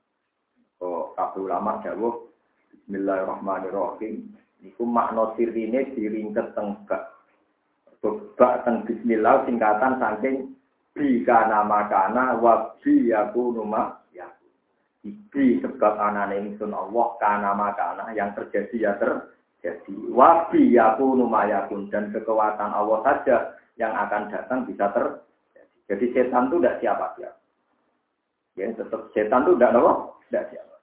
[0.82, 2.26] Oh, kabeh ulama jawab
[2.74, 4.34] Bismillahirrahmanirrahim.
[4.58, 7.14] Niku makna sirine diringket teng bak.
[8.34, 10.58] Bak teng Bismillah singkatan saking
[10.90, 14.26] bika nama kana wa bi aku numa ya.
[15.06, 20.10] Ibi sebab anane ingsun Allah kana makana yang terjadi ya terjadi.
[20.10, 25.24] Wa bi aku numa yakun dan kekuatan Allah saja yang akan datang bisa ter
[25.84, 27.38] jadi setan itu tidak siapa-siapa.
[28.56, 29.92] Ya, tetap setan itu tidak apa?
[30.30, 30.76] Tidak siapa.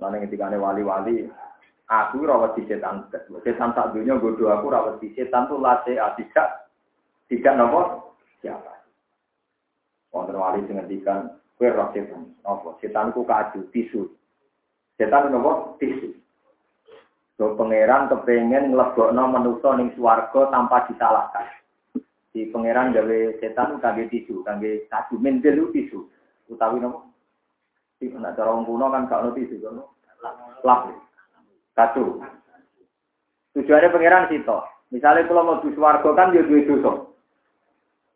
[0.00, 1.28] Lalu ketika ada wali-wali,
[1.88, 3.04] aku rawat di setan.
[3.44, 6.48] Setan tak dunia bodoh aku rawat di setan itu lase tidak
[7.28, 8.72] tidak nopo siapa.
[10.14, 12.32] Wonten wali sing ngendikan kowe roh setan.
[12.48, 12.80] Apa?
[12.80, 14.08] Setan ku kaju tisu.
[14.96, 16.16] Setan nopo tisu.
[17.36, 21.44] So pangeran kepengen nglebokno manusa ning swarga tanpa disalahkan
[22.36, 26.04] di pangeran gawe setan kangge tisu, kangge kacu mentil tisu.
[26.52, 27.08] Utawi nopo?
[27.96, 29.80] Di nak cara wong kuno kan gak ono tisu kan.
[30.60, 30.92] Lap.
[31.72, 32.20] Kacu.
[33.56, 34.58] Tujuannya pangeran situ.
[34.92, 37.08] Misalnya kalau mau di swarga kan dia duwe dosa.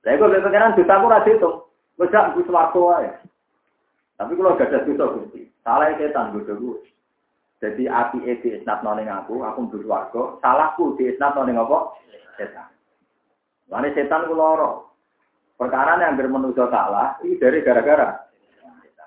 [0.05, 1.57] Lah iku lek pangeran dosa aku ora diitung.
[1.97, 3.09] Wis gak di swarga wae.
[4.21, 6.85] Tapi kalau gak ada dosa Gusti, salah setan bodoh gue.
[7.65, 11.97] Jadi api itu isnat noning aku, aku di swarga, salahku di isnat noning apa?
[12.37, 12.69] Setan.
[13.71, 14.91] Mana setan ku loro.
[15.55, 18.17] Perkara yang bermenuju salah, ini dari gara-gara.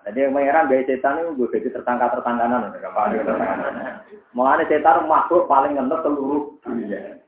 [0.04, 2.72] Jadi yang mengeran gaya setan itu gue jadi tertangkap tertangkanan.
[4.36, 7.24] Mengenai setan makhluk paling ngentot seluruh dunia.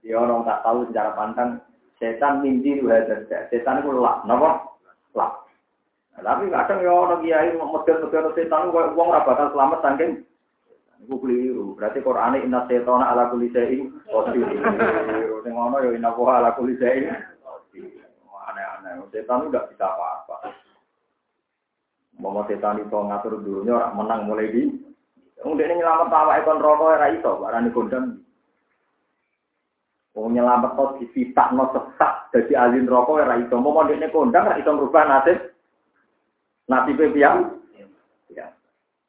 [0.00, 1.58] Jadi orang tak tahu secara pandang
[1.98, 3.02] setan mimpi dua
[3.50, 4.78] Setan itu lah, nopo
[5.18, 5.34] lah.
[6.18, 10.10] Tapi kadang ya orang kiai model-model setan itu uang bakal selamat saking
[10.98, 11.78] Iku keliru.
[11.78, 14.46] Berarti Quran inna setona ala kulli syai'in qadir.
[15.46, 17.14] Ning ngono ya inna ala kulli syai'in
[18.48, 19.04] Aneh-aneh.
[19.12, 20.56] Setan udah bisa apa-apa.
[22.16, 24.72] Mau setan itu ngatur dunia orang menang mulai di.
[25.44, 28.18] Wong dene nyelamet awake kon rokok ora iso, barani kondang.
[30.18, 30.98] Wong nyelamet kok
[31.54, 33.54] no sesat dadi alin rokok ora iso.
[33.60, 35.38] Mau dekne kondang ora iso merubah nasib.
[36.66, 37.57] Nasibe piang?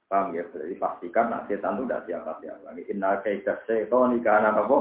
[0.09, 0.17] Ya.
[0.17, 0.43] Paham ya?
[0.49, 2.73] Jadi pastikan nah, setan itu tidak siapa-siapa.
[2.89, 4.77] Inna kaidah setan anak apa?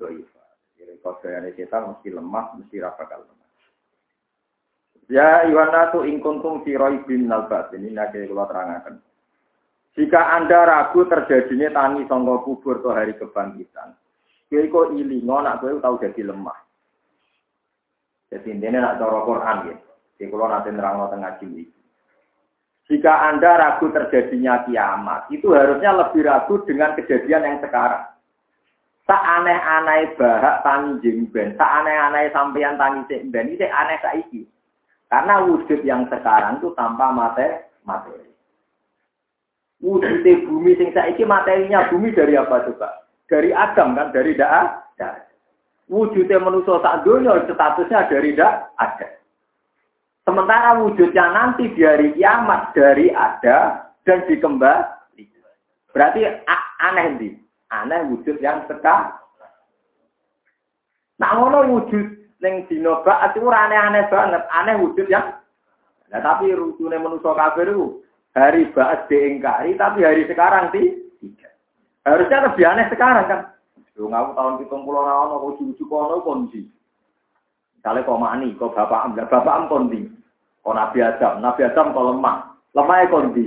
[0.00, 0.44] Doifa.
[0.80, 3.48] Jadi kodayane setan mesti lemah, mesti rapakal lemah.
[5.12, 7.68] Ya Iwana tu ingkuntum firoi bin nalbat.
[7.76, 8.96] Ini nanti kalau terangkan.
[9.92, 13.92] Jika Anda ragu terjadinya tangi songkok kubur atau hari kebangkitan,
[14.48, 16.56] kue kok ilingo nak kue tahu jadi lemah.
[18.32, 19.76] Jadi ini nak cara Quran ya.
[20.16, 21.68] Jadi kalau nanti nerang tengah jili.
[22.90, 28.10] Jika Anda ragu terjadinya kiamat, itu harusnya lebih ragu dengan kejadian yang sekarang.
[29.06, 34.42] Tak aneh-aneh bahak tangi jengben, tak aneh-aneh sampeyan tangi jengben, ini aneh saiki.
[35.06, 37.60] Karena wujud yang sekarang itu tanpa materi.
[37.82, 38.30] materi.
[39.82, 43.10] Wujud bumi sing saiki materinya bumi dari apa coba?
[43.26, 44.82] Dari Adam kan, dari da'a.
[45.90, 49.21] Wujudnya manusia saat dunia statusnya dari da'a ada.
[50.22, 55.24] Sementara wujudnya nanti di hari kiamat dari ada dan dikembali.
[55.90, 56.20] Berarti
[56.78, 57.32] aneh nih.
[57.74, 59.18] Aneh wujud yang sekarang.
[61.18, 62.06] Nah, ngono wujud
[62.42, 64.42] yang dinoba itu aneh-aneh banget.
[64.50, 65.42] Aneh wujud yang
[66.12, 68.04] Nah, tapi rutune manusia kafir itu
[68.36, 71.56] hari ba'as diingkari, tapi hari sekarang tidak.
[72.04, 73.40] Harusnya lebih aneh sekarang kan.
[73.96, 76.68] Lu ngaku tahun pitung pulau rawan, kok cucu kono kondisi.
[77.82, 80.06] Misalnya kok mani, kok bapak am, bapak am kondi.
[80.62, 82.36] Kok Nabi Adam, Nabi Adam kok lemah.
[82.78, 83.46] Lemahnya kondi.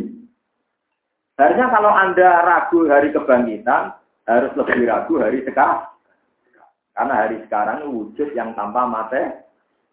[1.39, 3.95] Harusnya kalau Anda ragu hari kebangkitan,
[4.27, 5.87] harus lebih ragu hari sekarang.
[6.91, 9.39] Karena hari sekarang wujud yang tanpa materi.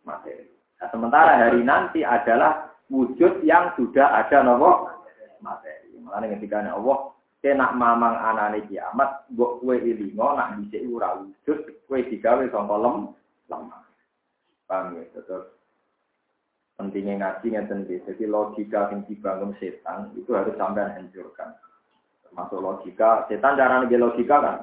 [0.03, 0.51] materi.
[0.83, 4.91] Nah, sementara hari nanti adalah wujud yang sudah ada nopo
[5.39, 6.03] materi.
[6.03, 12.03] Makanya ketika Allah kena mamang anane kiamat, mbok kue ilingo nak bisa ura wujud, kue
[12.11, 13.15] digawe sangka lem
[13.47, 13.92] lemah.
[14.73, 15.05] Paham ya?
[15.13, 15.53] Terus
[16.81, 21.53] pentingnya ngaji ngeten Jadi logika yang dibangun setan itu harus sampai hancurkan.
[22.25, 24.57] Termasuk logika, setan cara nih logika kan.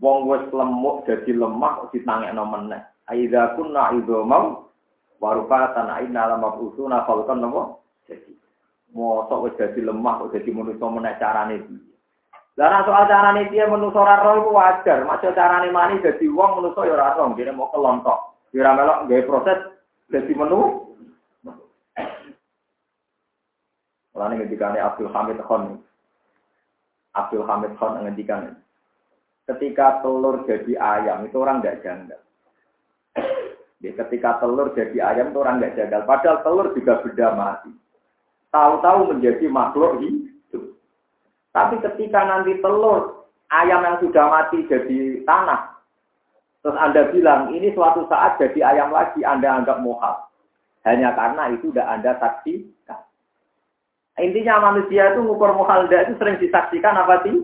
[0.00, 2.82] Wong wes lemuk jadi lemah ditangekno meneh.
[3.04, 4.72] Aidza kunna idzamau
[5.20, 7.78] warufatan aina lam mabusuna khalqan napa?
[8.08, 8.32] Jadi
[8.96, 11.94] mosok wis dadi lemah kok dadi manusa meneh carane piye.
[12.56, 16.80] Lah soal carane piye manusa ora roh iku wajar, maksud carane mani dadi wong manusa
[16.88, 18.33] ya ora roh, mau kelontok.
[18.54, 19.58] Ora melok gawe proses
[20.06, 20.86] dadi menu.
[24.14, 25.82] Mulane ketika Abdul Hamid Khan
[27.18, 28.54] Abdul Hamid Khan ngendikan
[29.50, 32.20] ketika telur jadi ayam itu orang nggak janggal.
[33.82, 36.06] Ya, ketika telur jadi ayam itu orang nggak janggal.
[36.06, 37.74] Padahal telur juga benda mati.
[38.54, 40.78] Tahu-tahu menjadi makhluk hidup.
[41.50, 45.73] Tapi ketika nanti telur ayam yang sudah mati jadi tanah,
[46.64, 50.24] terus Anda bilang ini suatu saat jadi ayam lagi, Anda anggap mohal.
[50.88, 53.04] Hanya karena itu sudah Anda saksikan.
[54.16, 57.36] Intinya manusia itu ngukur mohal itu sering disaksikan apa sih?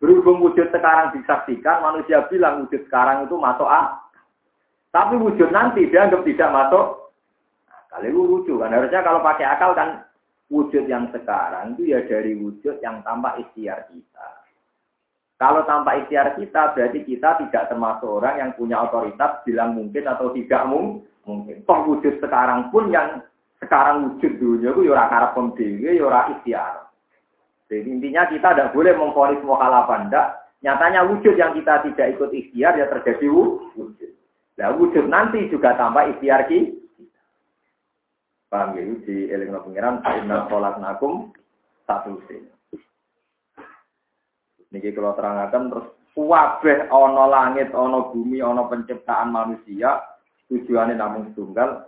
[0.00, 4.00] Berhubung wujud sekarang disaksikan, manusia bilang wujud sekarang itu masuk A.
[4.88, 7.10] Tapi wujud nanti dianggap tidak masuk.
[7.66, 8.70] Nah, kali itu lucu kan.
[8.70, 10.06] Harusnya kalau pakai akal kan
[10.52, 14.43] wujud yang sekarang itu ya dari wujud yang tanpa ikhtiar kita.
[15.34, 20.30] Kalau tanpa ikhtiar kita, berarti kita tidak termasuk orang yang punya otoritas bilang mungkin atau
[20.30, 21.66] tidak mungkin.
[21.66, 23.18] Toh wujud sekarang pun yang
[23.58, 26.86] sekarang wujud dunia itu ya karena pemdewe, ya ikhtiar.
[27.66, 30.26] Jadi intinya kita tidak boleh memfonis mukhalafa ndak.
[30.62, 34.10] Nyatanya wujud yang kita tidak ikut ikhtiar ya terjadi wujud.
[34.54, 36.78] Nah wujud nanti juga tanpa ikhtiar kita.
[38.54, 38.86] Paham ya?
[39.02, 41.34] Di elingno pengiran, Inna sholat nakum
[41.90, 42.53] satu sin.
[44.74, 45.86] Niki kalau terangkan terus
[46.18, 50.02] wabeh ono langit, ono bumi, ono penciptaan manusia,
[50.50, 51.86] tujuannya namun tunggal,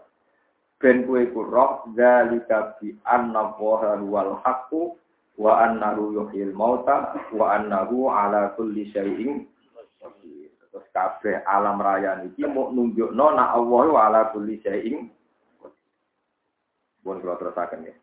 [0.78, 4.94] ben kue kurok, zalika bi anna wal haqqu
[5.34, 9.44] wa annahu yuhyil mauta wa annahu ala kulli syai'in
[10.70, 15.10] terus kabeh alam raya niki mau nunjukno nak Allah wa ala kulli syai'in.
[17.04, 17.94] Pun kula terusaken ya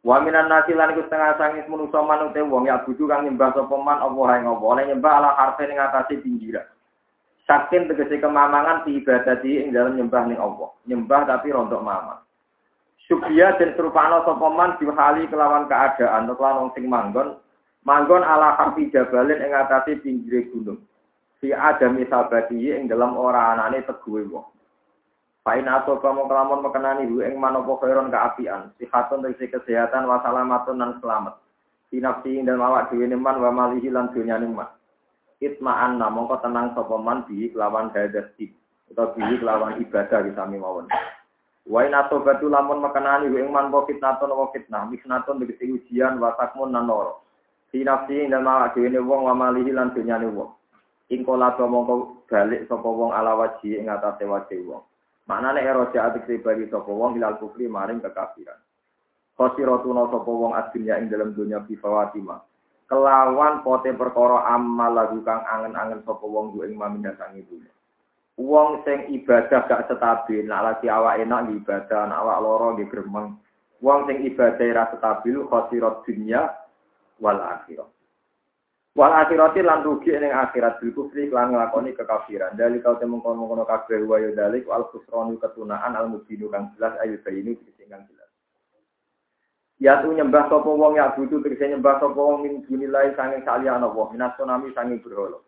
[0.00, 3.76] wa minan nasi lan iku setengah sangis manusa manute wong ya butuh kang nyembah sapa
[3.76, 6.64] man Allah ing Allah oleh nyembah ala harfe ning atase pinggiran.
[7.44, 12.20] Sakin tegese kemamangan di ibadah ing dalam nyembah ning Allah nyembah tapi rontok mamang
[13.10, 17.42] Subia dan serupano sopoman dihali kelawan keadaan, kelawan sing manggon,
[17.82, 20.78] manggon ala harfi jabalin ing atase pinggir gunung.
[21.42, 24.46] Si ada misabati ing dalam ora anane teguwe wong.
[25.40, 31.00] Pain aso kamu kelamun mekenani hu ing manopo khairon kaapian, sihatun tegese kesehatan wasalamatun dan
[31.00, 31.40] selamat.
[31.88, 34.68] Sinapsi ing dalam awak dhewe man wa malihi lan dunyane man.
[35.40, 38.52] Itma'an namangka tenang sapa man bi kelawan hadasti
[38.92, 40.92] utawa bi kelawan ibadah disami mawon.
[41.64, 46.20] Wa in atobatu lamun makanani wa ing man wa fitnatun wa fitnah, misnatun tegese ujian
[46.20, 47.24] wa takmun nan loro.
[47.72, 50.52] Fi nafsi ing dalem awak dhewe wong wa malihi lan dunyane wong.
[51.08, 54.84] Ing kala mongko balik sapa wong ala waji ing atase wong.
[55.30, 58.58] Maknane eroja atik bagi sapa wong hilal kufri maring kekafiran.
[59.38, 62.42] Khosiratuna sapa wong adunya ing dalam dunya bi fawatima.
[62.90, 67.62] Kelawan pote perkara amal lagu kang angen-angen sapa wong ing maminda sang ibu.
[68.42, 73.38] Wong sing ibadah gak stabil, nak lagi awak enak ibadah, nak awak loro di gremeng.
[73.78, 76.50] Wong sing ibadah ra stabil khosirat dunya
[77.22, 77.86] wal akhirah.
[78.98, 80.82] Wal akhirat lan rugi ning akhirat.
[80.82, 82.58] Bil kufri lan nglakoni kekafiran.
[82.58, 84.66] Dari kau temu kono-kono kabeh wa dalik.
[84.66, 86.98] Wal khusranu ketunaan al mubinu kang jelas.
[86.98, 87.54] Ayu bayinu
[87.86, 88.30] kang jelas.
[89.80, 93.88] Ya tu nyembah sapa wong ya butuh tegese nyembah sapa wong min dunilai sanging saliyane
[93.88, 95.40] Allah, minas tsunami sanging berhala.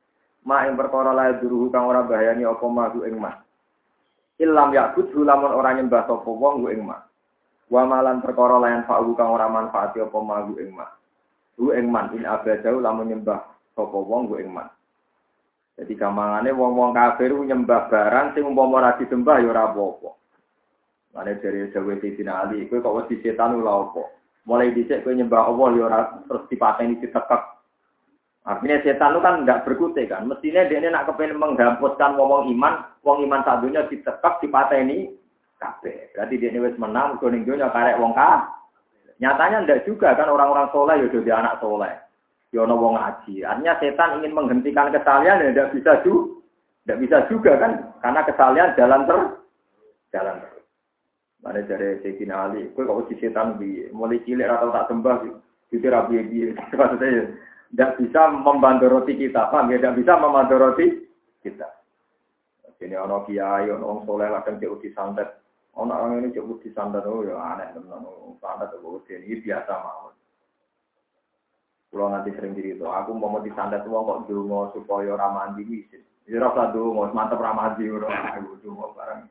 [0.48, 3.36] Ma ing perkara lae duruhu kang ora bahayani apa madu ing ma.
[4.40, 7.04] Ilam yakut lamun ora nyembah sapa wong ing ma.
[7.68, 10.88] Wa malan perkara lain fa'u kang ora manfaati apa madu ing ma
[11.56, 13.40] hu ing man in abadau lamun nyembah
[13.72, 14.68] sapa wong ing ma
[15.76, 20.22] jadi gampangane wong-wong kafir nyembah barang sing umpama ora disembah ya ora apa-apa
[21.12, 24.00] Mane dari Jawa Sidina Ali, kowe kok wedi setan ora apa.
[24.48, 27.42] Mulai dicek kowe nyembah Allah ya ora terus dipateni ditekek
[28.42, 30.26] Artinya setan itu kan nggak berkutik kan.
[30.26, 35.14] Mestinya dia ini nak kepengen menghapuskan wong iman, wong iman satunya ditekap, ini
[35.62, 36.10] kabeh.
[36.10, 38.50] Berarti dia ini wis menang, kuning dunia karek wong ka.
[39.20, 41.92] Nyatanya ndak juga kan orang-orang soleh ya jadi anak soleh.
[42.52, 43.44] Ya wong ngaji.
[43.44, 46.40] Artinya setan ingin menghentikan kesalahan ya tidak bisa juga.
[46.82, 49.18] Tidak bisa juga kan, karena kesalahan jalan ter,
[50.10, 50.66] jalan terus.
[51.38, 55.22] Mana dari Sayyidina Ali, kue kok uji setan bi, mulai cilik atau tak sembah,
[55.70, 56.50] itu rabi bi.
[56.74, 57.38] Maksudnya,
[57.70, 58.22] tidak bisa
[58.90, 59.78] roti kita, paham ya?
[59.78, 60.18] Tidak bisa
[60.58, 60.86] roti
[61.46, 61.70] kita.
[62.82, 65.28] Ini ono kiai, ono soleh kadang cek santet.
[65.72, 68.04] Ono orang ini cek uji santet, oh ya aneh teman,
[68.44, 70.12] santet itu ini biasa mau.
[71.92, 76.00] Kalau nanti sering diri itu, aku mau mau disandet uang kok dulu supaya ramandi wisin.
[76.24, 79.28] Jadi rasa dulu, mantep ramandi, udah aku dulu barang.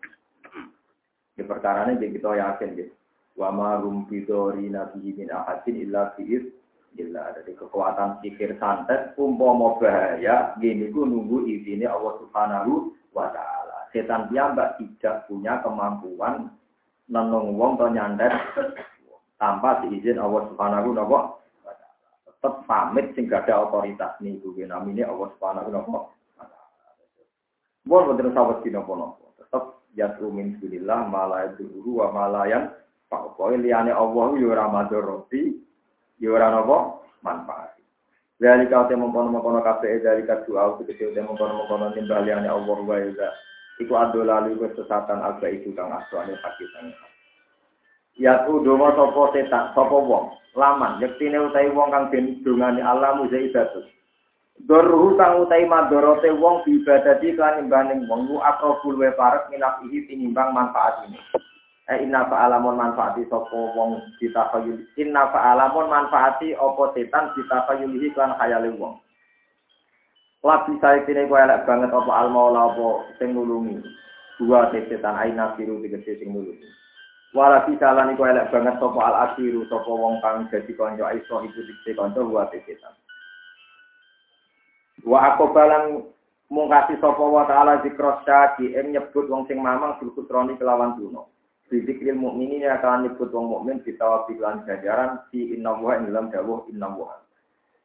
[1.34, 2.94] Di perkara ini kita yakin gitu.
[3.34, 6.52] Wa ma rum bidori nabi min ahadin illa bi'id
[7.00, 13.51] illa dari kekuatan pikir santet umpama bahaya gini ku nunggu izine Allah Subhanahu wa taala.
[13.92, 16.48] Setan piyambak tidak punya kemampuan
[17.12, 18.32] nenung wong to nyandet
[19.36, 21.36] tanpa diizin Allah Subhanahu wa.
[22.24, 26.02] Tetap pamit sing ada otoritas niku namine Allah Subhanahu wa.
[27.82, 32.72] Mohon boten sawet dina nopo Tetap yatru min dunillah mala dulu wa malayan
[33.12, 35.60] pokoke liyane Allah yo ora madharoti
[36.24, 37.76] yo ora napa manfaat.
[38.42, 42.24] Dari kau temu kono kono kafe dari kau doa itu kecil temu kono kono nimbal
[42.24, 42.96] liyane Allah wa
[43.80, 46.92] iku ado lalu kesesatan agak itu kang aswane pakitan
[48.20, 53.16] Ya tu donga sapa setan sapa wong laman yektine utahe wong kang den dongane Allah
[53.16, 53.88] muzaidatus
[54.68, 60.06] Dorhu kang utai madorote wong diibadati kan imbaning wong lu akrobul we parek minaf ihi
[60.06, 61.18] tinimbang manfaat ini.
[61.90, 64.86] Eh inna fa'alamun manfaati sopo wong ditafayul.
[65.02, 69.02] Inna fa'alamun manfaati opo setan ditafayulihi kan khayali wong.
[70.42, 73.78] Labi saya kini kue elek banget opo al maula opo sing nulungi.
[74.42, 76.66] Dua setan aina biru tiga sing nulungi.
[77.38, 81.94] Walabi salah kue elek banget sopo al asiru sopo wong kang konco aiso ibu dikse
[81.94, 82.98] konco dua setan.
[85.06, 86.10] Wa aku balang
[86.50, 91.30] mungkasi sapa wa ta'ala zikros syaki em nyebut wong sing mamang bil kutroni kelawan duno.
[91.70, 96.34] Bidikril mukminin ya akan nyebut wong mukmin ditawabi lan ganjaran si inna wa ing dalam
[96.34, 96.90] dawuh inna.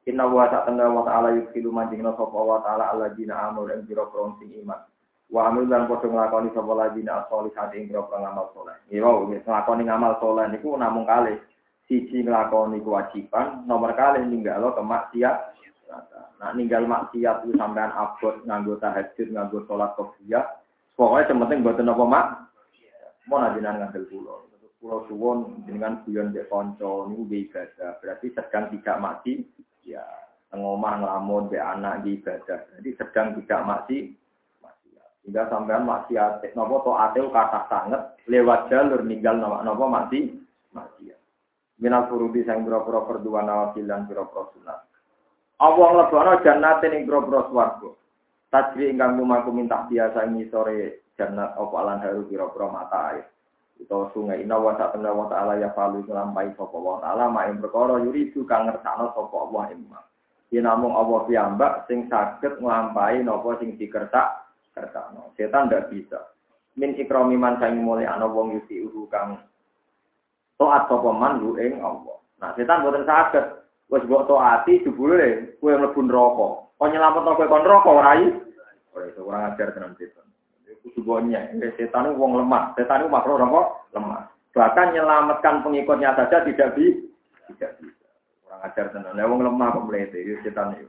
[0.06, 4.06] Inna wa tengah wa ta'ala yudhilu manjingna sapa wa ta'ala alladzina amur ing jira
[4.38, 4.78] sing iman.
[5.26, 8.76] Wa amil lan padha nglakoni sapa alladzina as-solihat ing jira ngamal saleh.
[8.86, 11.42] Ya nglakoni ngamal saleh niku namung kalih
[11.90, 15.56] siji nglakoni kewajiban, nomor kali ninggalo kemaksiat
[16.36, 20.44] Nah ninggal maksiat itu sampean abot nganggo tahajud, nganggo sholat kopiah.
[20.96, 22.26] Pokoknya yang penting buat apa mak?
[23.28, 24.38] Mau najinan ngambil pulau.
[24.76, 27.90] Pulau suwon dengan guyon dek ini udah ibadah.
[28.00, 29.32] Berarti sedang tidak mati.
[29.86, 30.02] Ya
[30.50, 32.60] ngomah ngelamun be anak di ibadah.
[32.78, 33.98] Jadi sedang tidak mati.
[35.22, 36.42] Sehingga sampean maksiat.
[36.54, 40.30] Nopo to ateu kata sangat lewat jalur ninggal nopo nopo mati.
[40.74, 41.20] Maksiat.
[41.76, 44.80] Minal furudi sang biro-biro perduan nawafil dan biro-biro sunat.
[45.60, 47.90] Allah nglebono jannate ning grobro swarga.
[48.48, 53.24] Tajri ingkang lumaku minta biasa ini sore jannat apa alan haru pira-pira mata air.
[53.76, 57.58] Utawa sungai inna wa ta'ala wa ta'ala ya falu ngelampai sapa wa ta'ala mak ing
[57.60, 60.00] perkara yuridu kang ngersakno sapa Allah imma.
[60.48, 65.36] Yen namung Allah piyambak sing saged nglampahi napa sing dikertak kertakno.
[65.36, 66.32] Setan ndak bisa.
[66.76, 69.36] Min ikrami man mulya ana wong yuti uhu kang
[70.56, 72.16] taat sapa man ing Allah.
[72.40, 76.48] Nah, setan boten saged Wes mbok taati jebule kowe mlebu neraka.
[76.78, 78.30] Kok nyelametno kowe kon neraka ora iki?
[78.94, 80.25] Ora iso ora ngajar tenan setan.
[80.86, 82.70] Iku sebuahnya, setan itu wong lemah.
[82.78, 83.62] Setan itu makhluk apa?
[83.90, 84.22] Lemah.
[84.54, 87.02] Bahkan menyelamatkan pengikutnya saja tidak bisa.
[87.50, 88.06] Tidak bisa.
[88.46, 89.18] Orang ajar tenan.
[89.18, 90.88] Lah wong lemah kok itu setan itu.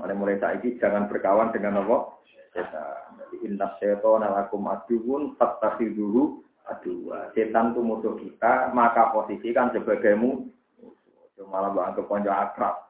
[0.00, 2.16] Mulai mulai saiki jangan berkawan dengan apa?
[2.56, 3.20] Setan.
[3.20, 7.30] Jadi inna setan alakum aduun fattakhidhuhu aduwa.
[7.36, 12.85] Setan itu musuh kita, maka posisikan sebagai musuh malah anggap konco akrab.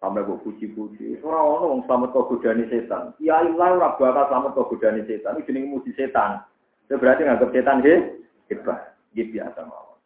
[0.00, 1.20] Sampai gue puji-puji.
[1.20, 3.12] Orang orang selamat kau godani setan.
[3.20, 5.36] Ya Allah, ora bakal selamat kau godani setan.
[5.36, 6.40] Ini jenis muji setan.
[6.88, 8.96] Itu berarti nganggap setan he hebat.
[9.12, 10.00] Gitu biasa mau.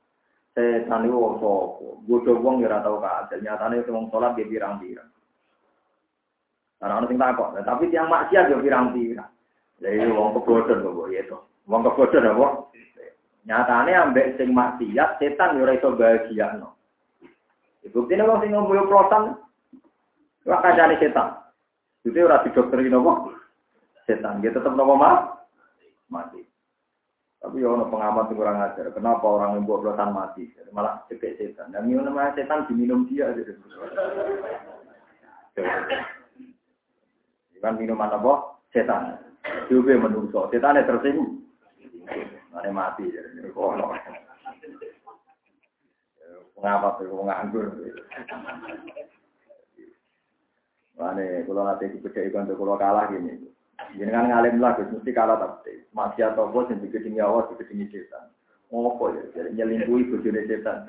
[0.59, 2.03] Setan itu wong sopo.
[2.11, 3.39] Bodoh wong ya tau kasil.
[3.39, 5.07] Itu wong sholat dia pirang-pirang.
[6.83, 7.55] Karena orang tinggal kok.
[7.63, 9.31] Tapi tiang maksiat dia pirang-pirang.
[9.79, 11.39] Jadi wong kebodohan kok ya itu.
[11.71, 12.47] Wong kebodohan apa?
[13.47, 16.75] Nyatanya ambek sing maksiat setan ya ora iso bahagia no.
[17.95, 19.37] Bukti ini sing ngomong prosan,
[20.45, 21.41] wah kancane setan.
[22.05, 23.33] Itu ora didokteri nopo
[24.05, 24.45] setan.
[24.45, 25.45] Dia tetap nopo mah
[26.13, 26.45] mati.
[27.45, 28.89] Tapi ya ono pengamat yang kurang ajar.
[28.97, 30.49] Kenapa orang yang buat prosan mati?
[30.73, 31.77] Malah cekek setan.
[31.77, 33.29] Dan minum nama setan diminum dia.
[37.61, 38.65] Kan minuman apa?
[38.73, 39.21] Setan.
[39.69, 40.49] Juga menungso.
[40.49, 41.45] Setan tersinggung.
[42.65, 43.13] Ini mati.
[43.53, 43.93] Oh, no.
[46.65, 47.77] Ngapa tuh wong nganggur.
[50.95, 53.51] Mane kula nate dipecai kanca kula kalah gini.
[53.99, 58.31] Jenengan ngalim lah Gus mesti kalah tapi maksiat apa sing digedingi Allah digedingi setan.
[58.71, 60.87] Ngopo ya, jadi nyelingkuhi bojone setan.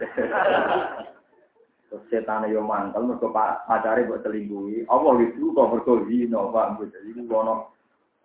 [1.89, 4.85] Terus setan yo mantel mergo pacare mbok selingkuhi.
[4.89, 6.81] Allah itu kok mergo zina, Pak.
[6.81, 7.73] Jadi ono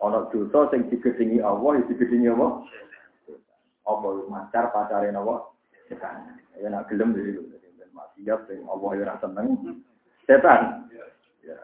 [0.01, 2.47] ono dosa sing digedingi Allah, digedingi apa?
[3.89, 5.49] Apa macar pacare napa?
[5.89, 6.37] Setan.
[6.61, 7.41] Ya nak gelem iki
[7.93, 9.77] maksiat sing Allah ora seneng.
[10.29, 10.89] Setan.
[11.41, 11.57] Ya.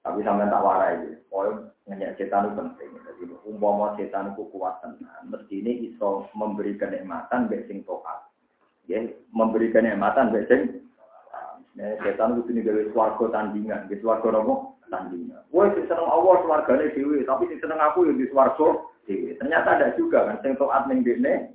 [0.00, 0.96] Tapi sampai tak warai,
[1.28, 2.90] oh nanya setan itu penting.
[3.04, 8.24] Jadi umpama setan itu kuat tenan, mesti ini iso memberi kenikmatan besing toat.
[8.88, 9.04] Ya,
[9.36, 10.80] memberi kenikmatan besing
[11.78, 15.46] Nah, setan itu ini gawe swarga tandingan, di swarga nopo tandingan.
[15.54, 19.38] Woi, si seneng Allah swargane dewi, tapi si seneng aku yang di swarga dewi.
[19.38, 21.54] Ternyata ada juga kan, sing ning dekne.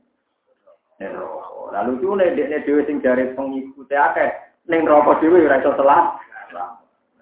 [1.75, 4.29] Lalu itu nih dekne dewi sing jari pengikutnya akeh,
[4.71, 6.15] ning rokok dewi ora iso telah.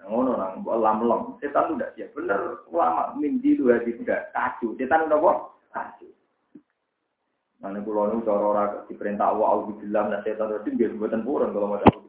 [0.04, 1.22] Ngono nang lam lem.
[1.40, 2.60] Setan udah siap bener.
[2.68, 4.76] Ulama mindi itu hati tidak kacau.
[4.76, 5.38] Setan udah kok
[5.72, 6.10] kacau.
[7.64, 11.72] Mana pulau nu cara ora diperintah Allah auzubillah nah setan itu dia buatan purun kalau
[11.72, 12.04] mau tahu.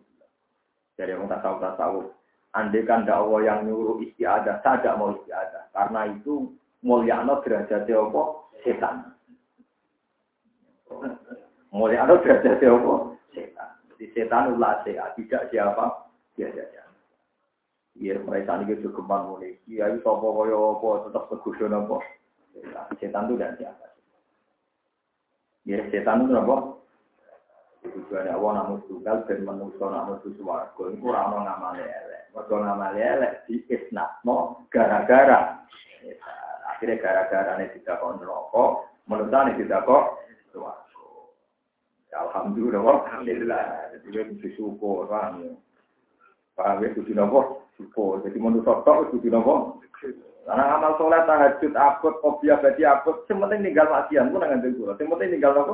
[1.00, 1.98] Jadi yang tak tahu tak tahu.
[2.56, 5.76] Andai kan dakwah yang nyuruh istiadah, saja mau istiadah.
[5.76, 8.24] Karena itu mulyano derajatnya apa?
[8.64, 8.96] Setan.
[11.76, 12.96] Mulyano derajatnya apa?
[13.36, 13.70] Setan.
[13.92, 16.08] Jadi setan ulah tidak siapa?
[16.40, 16.85] Dia saja.
[17.96, 19.56] Iya, mereka ini juga kembang mulai.
[19.72, 21.98] Iya, itu apa kaya apa, tetap segusun apa.
[23.00, 23.88] Setan itu dan siapa.
[25.64, 26.76] Iya, setan itu apa?
[27.86, 30.92] Tujuannya Allah namun tunggal dan manusia namun suwargo.
[30.92, 32.34] Ini kurang mau ngamal elek.
[32.36, 35.64] Waktu ngamal elek di isnatno gara-gara.
[36.66, 38.66] Akhirnya gara-gara ini tidak kok neraka.
[39.06, 40.04] Menurut ini tidak kok
[40.52, 41.32] suwargo.
[42.12, 43.06] Alhamdulillah.
[43.06, 43.64] Alhamdulillah.
[43.94, 45.06] Jadi kita bersyukur.
[45.08, 45.54] Paham ya?
[46.58, 46.90] Paham ya?
[46.98, 47.14] Kudu?
[47.76, 48.24] Syukur.
[48.24, 49.84] Jadi menurut tok itu nopo.
[50.46, 53.26] Karena amal soleh tahajud akut kopiah berarti akut.
[53.26, 54.86] Sementing tinggal maksiat pun dengan itu.
[54.86, 55.74] Sementing tinggal nopo.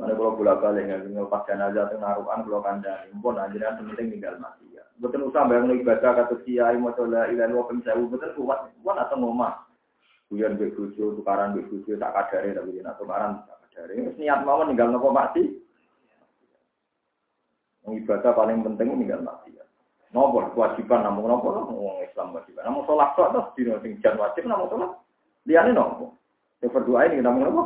[0.00, 3.08] Mana kalau bola balik nggak tinggal pas jenazah itu naruhan kalau kandang.
[3.20, 4.86] Pun aja sementing tinggal maksiat.
[5.00, 8.68] Betul usah bayang ibadah kata kiai mau coba ilan wa penjauh betul kuat.
[8.84, 9.64] Kuat atau ngomah.
[10.30, 13.96] Kuyan bebujo, tukaran bebujo tak kadare tapi tidak tukaran tak kadare.
[14.20, 15.48] Niat mau tinggal nopo maksiat.
[17.88, 19.69] Ibadah paling penting tinggal maksiat.
[20.10, 22.66] Nopo kewajiban namun nopo wong Islam kewajiban.
[22.66, 24.90] Namun sholat kok terus dino sing jan wajib namun sholat.
[25.46, 26.18] Liane nopo.
[26.58, 27.62] Yang berdoa ini namun nopo.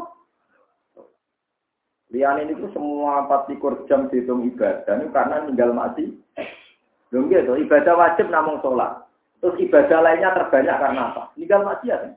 [2.12, 6.12] Liane itu semua empat likur jam dihitung ibadah ini karena tinggal mati.
[7.08, 9.08] Belum gitu, ibadah wajib namun sholat.
[9.40, 11.22] Terus ibadah lainnya terbanyak karena apa?
[11.36, 12.00] Tinggal maksiat.
[12.00, 12.10] Ya?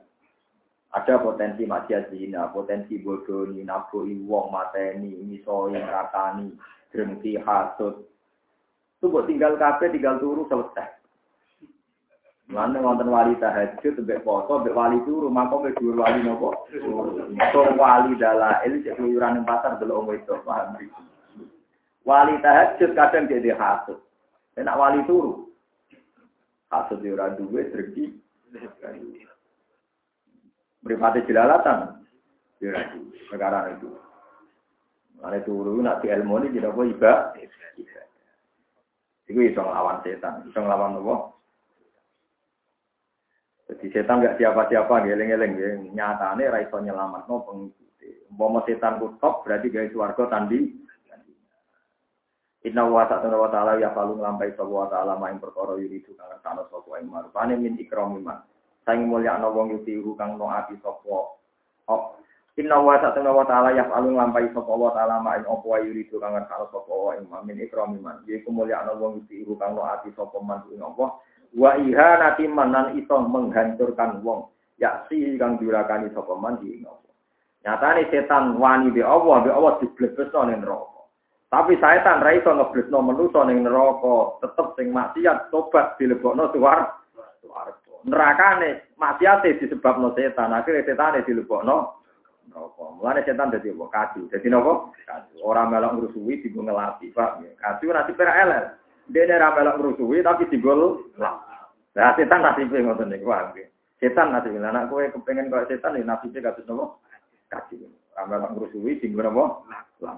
[0.96, 6.48] Ada potensi maksiat zina, potensi bodoh, naboi wong mateni, misoi, ratani,
[6.88, 8.08] drengki, hasut,
[8.98, 10.98] itu buat tinggal kafe, tinggal turu selesai.
[12.50, 16.66] Mana wonten wali tahajud, mbek foto, mbek wali turu, maka mbek dua wali nopo.
[17.54, 20.74] So wali ini cek keluyuran yang pasar belum itu, paham
[22.02, 24.02] Wali tahajud kadang jadi hasut.
[24.58, 25.46] Enak wali turu.
[26.74, 28.18] Hasut orang duwe, sergi.
[30.82, 32.02] Beripati jelalatan.
[32.58, 32.90] Ya,
[33.30, 33.94] negara itu.
[35.22, 37.36] Mana turu, nak di ilmu ini tidak boleh ibadah.
[39.28, 41.16] Itu bisa ngelawan setan, bisa ngelawan apa?
[43.68, 45.70] Jadi setan nggak siapa-siapa, geleng-geleng, ya.
[45.92, 48.08] nyatane raiso nyelamat no pengikuti.
[48.32, 50.88] Umpama setan top berarti guys warga tandi.
[52.66, 56.32] Inna wa ta'ala wa ta'ala ya falu nglampai sapa wa ta'ala main perkara yuridu kang
[56.42, 58.42] sana sapa ing marupane min ikramiman.
[58.82, 61.38] Saing mulya ana wong yuti kang no ati sapa.
[62.58, 66.34] Inna wa ta'ala wa ta'ala yaf'alu nglampahi sapa wa ta'ala ma ing apa yuridu kang
[66.34, 68.18] ngersakno sapa wa ing min ikrami man.
[68.26, 71.22] Yaiku mulya ana wong iku kang ati sapa man ing apa.
[71.54, 74.50] Wa ihanati manan iso menghancurkan wong.
[74.74, 77.08] Ya si kang diurakani sapa man ing apa.
[77.62, 81.06] Nyatane setan wani be Allah, be Allah diblebesno ning neraka.
[81.54, 86.90] Tapi setan ra iso ngeblesno manusa ning neraka, tetep sing maksiat tobat dilebokno suwar.
[87.38, 88.02] Suwarga.
[88.02, 91.97] Nerakane maksiate disebabno setan, akhire setane dilebokno
[92.48, 92.84] neraka.
[92.96, 93.84] Mulane setan dadi apa?
[93.92, 94.26] Kadu.
[94.32, 94.90] Dadi napa?
[95.04, 95.34] Kadu.
[95.44, 97.44] Ora melok ngrusuhi digo ngelati, Pak.
[97.60, 98.64] Kadu nanti pera elel.
[99.08, 100.72] Dene ora melok ngrusuhi tapi digo
[101.20, 101.36] lah.
[101.96, 103.56] Nah, setan nasibe ngoten niku, Pak.
[104.00, 104.58] Setan nasibe.
[104.58, 106.96] Anak kowe kepengen kok setan ya nasibe kados napa?
[107.52, 107.86] Kadu.
[108.16, 109.44] Ora melok ngrusuhi digo napa?
[110.02, 110.16] Lah.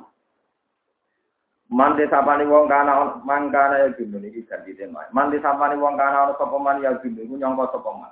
[1.70, 5.07] Mandi sapani wong kana mangkana ya gundul iki ganti tema.
[5.14, 8.11] Mandi sapani wong kana ana sapa man ya gundul nyangka sapa man.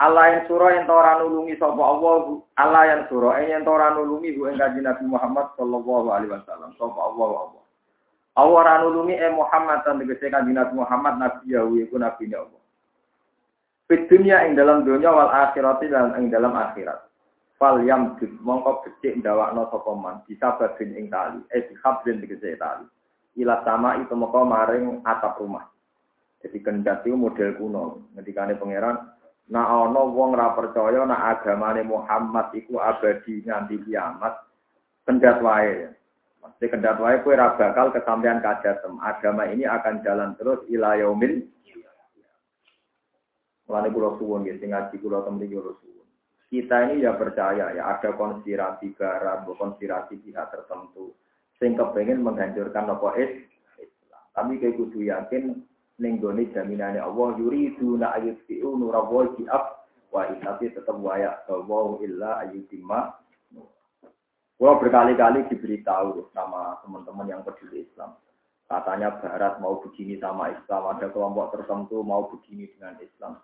[0.00, 4.48] Allah yang surah yang tora nulungi sapa Allah Allah yang surah yang tora nulungi bu
[4.56, 6.72] kanjeng Nabi Muhammad sallallahu alaihi wasallam.
[6.80, 7.62] Sapa Allah Allah.
[8.40, 12.60] Allah ora nulungi eh Muhammad dan tegese kanjeng Nabi Muhammad nabi ya iku nabi Allah
[13.92, 17.04] Fit dunia ing dalam dunia wal akhirat dan ing dalam akhirat.
[17.60, 22.56] Fal yam bid mongko becik ndawakno sapa man bisa babin ing tali eh dihabrin tegese
[22.56, 22.88] tali.
[23.36, 25.68] Ila sama itu moko maring atap rumah.
[26.40, 29.19] Jadi kendat itu model kuno ngendikane pangeran
[29.50, 34.38] Nah ana wong ra percaya nak agamane Muhammad iku abadi nganti kiamat
[35.02, 35.90] kendat wae.
[36.40, 39.02] Mesti kendat wae kowe ra bakal kesampaian kajatem.
[39.02, 41.42] Agama ini akan jalan terus ila yaumil
[43.70, 46.06] Mulane kula suwun nggih sing ngaji kula temen kula suwun.
[46.50, 51.14] Kita ini ya percaya ya ada konspirasi barat, konspirasi pihak tertentu
[51.62, 53.08] sing kepengen menghancurkan apa
[53.78, 54.24] Islam.
[54.34, 55.62] Tapi kayak kudu yakin
[56.00, 62.00] ning gone jaminane Allah yuridu na ayutfi'u nurallahi bi ab wa tapi tetap waya bahwa
[62.02, 63.20] illa ayutimma
[64.60, 68.12] Gua berkali-kali diberitahu sama teman-teman yang peduli Islam.
[68.68, 73.40] Katanya Barat mau begini sama Islam, ada kelompok tertentu mau begini dengan Islam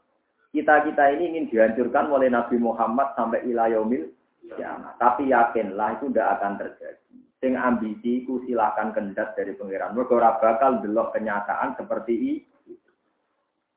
[0.57, 4.09] kita-kita ini ingin dihancurkan oleh Nabi Muhammad sampai ilayomil
[4.57, 4.97] ya.
[4.97, 7.19] Tapi yakinlah itu tidak akan terjadi.
[7.37, 9.93] Sing ambisi ku silahkan kendat dari pengiran.
[9.93, 12.35] Mereka bakal belok kenyataan seperti ini.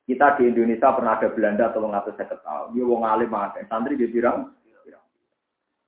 [0.10, 2.74] Kita di Indonesia pernah ada Belanda tolong atau saya ketahui.
[2.74, 3.62] Dia wong alim ada.
[3.70, 4.57] Santri dia bilang,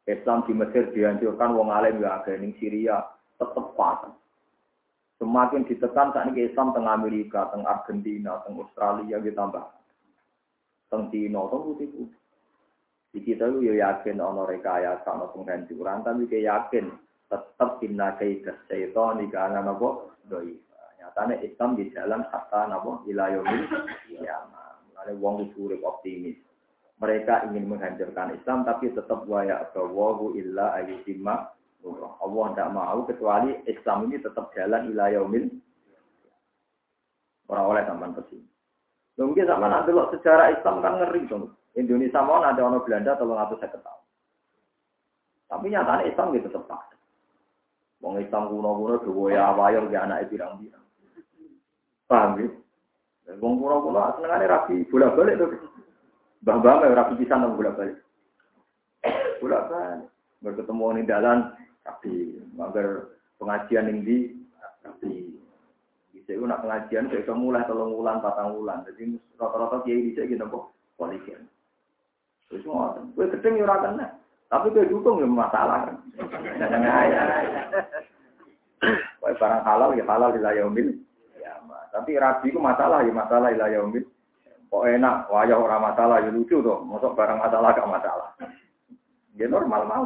[0.05, 2.37] Islam di Mesir dihancurkan wong alim ya ada.
[2.61, 3.01] Syria
[3.41, 4.05] tetap pas.
[5.17, 9.65] Semakin ditekan saat ini Islam tengah Amerika, tengah Argentina, tengah Australia ditambah
[10.89, 12.19] teng Cina teng putih-putih.
[13.11, 16.85] Di kita itu ya yakin ono rekayasa ono penghancuran, tapi kayak yakin
[17.31, 20.59] tetap inna kaidah syaitan kanan apa doi.
[20.99, 23.65] Nyatanya Islam di jalan hatta napa ilayomil
[24.05, 24.75] kiamat.
[24.99, 26.37] Ada wong itu optimis.
[27.01, 31.49] Mereka ingin menghancurkan Islam tapi tetap waya bawahu illa ayyutimma
[32.21, 35.49] Allah tidak mau kecuali Islam ini tetap jalan ilayomil
[37.49, 38.47] orang oleh sampai ke sini.
[39.17, 41.51] Mungkin sama nanti lo sejarah Islam kan ngeri dong.
[41.73, 44.07] Indonesia mau ada orang Belanda tolong aku saya ketahui.
[45.49, 46.91] Tapi nyatanya Islam gitu tetap
[48.01, 50.85] Wong Islam kuno-kuno dua ya wayang ya anak pirang-pirang.
[52.09, 52.49] Paham ya?
[53.37, 55.49] Wong kuno-kuno senengane rapi bola balik tuh.
[56.41, 57.97] Mbah-mbah rapi pisan nang bola balik.
[59.37, 60.09] Bola balik.
[60.41, 61.39] Berketemu di dalan
[61.85, 64.17] tapi mager pengajian yang di
[64.81, 65.31] tapi
[66.31, 68.87] jadi nak pengajian saya mulai tolong bulan, patang bulan.
[68.87, 71.35] Jadi rata-rata kiai bisa gitu kok politik.
[72.47, 74.07] Terus mau, gue gedeng ya ora kena.
[74.51, 75.87] Tapi gue dukung ya masalah.
[79.23, 80.99] Wah barang halal ya halal di yaumil.
[81.39, 81.55] Ya,
[81.95, 84.03] tapi rabi itu masalah ya masalah di yaumil.
[84.67, 86.79] Kok enak, wajah orang masalah ya lucu tuh.
[86.83, 88.29] Masuk barang masalah gak masalah.
[89.39, 90.05] Ya normal mau.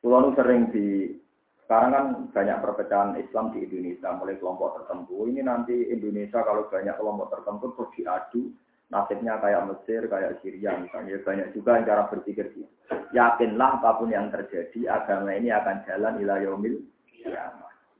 [0.00, 1.12] Pulau sering di
[1.70, 5.28] sekarang kan banyak perpecahan Islam di Indonesia, mulai kelompok tertentu.
[5.30, 8.42] Ini nanti Indonesia kalau banyak kelompok tertentu terus diadu,
[8.90, 11.22] nasibnya kayak Mesir, kayak Syria misalnya.
[11.22, 12.68] Banyak juga cara berpikir gitu.
[13.14, 16.82] Yakinlah apa pun yang terjadi, agama ini akan jalan ila yaumil.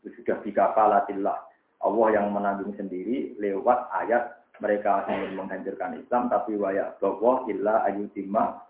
[0.03, 1.38] Itu sudah dikafalatillah.
[1.80, 8.68] Allah yang menanggung sendiri lewat ayat mereka ingin menghancurkan Islam, tapi wayak bahwa illa ayutimah.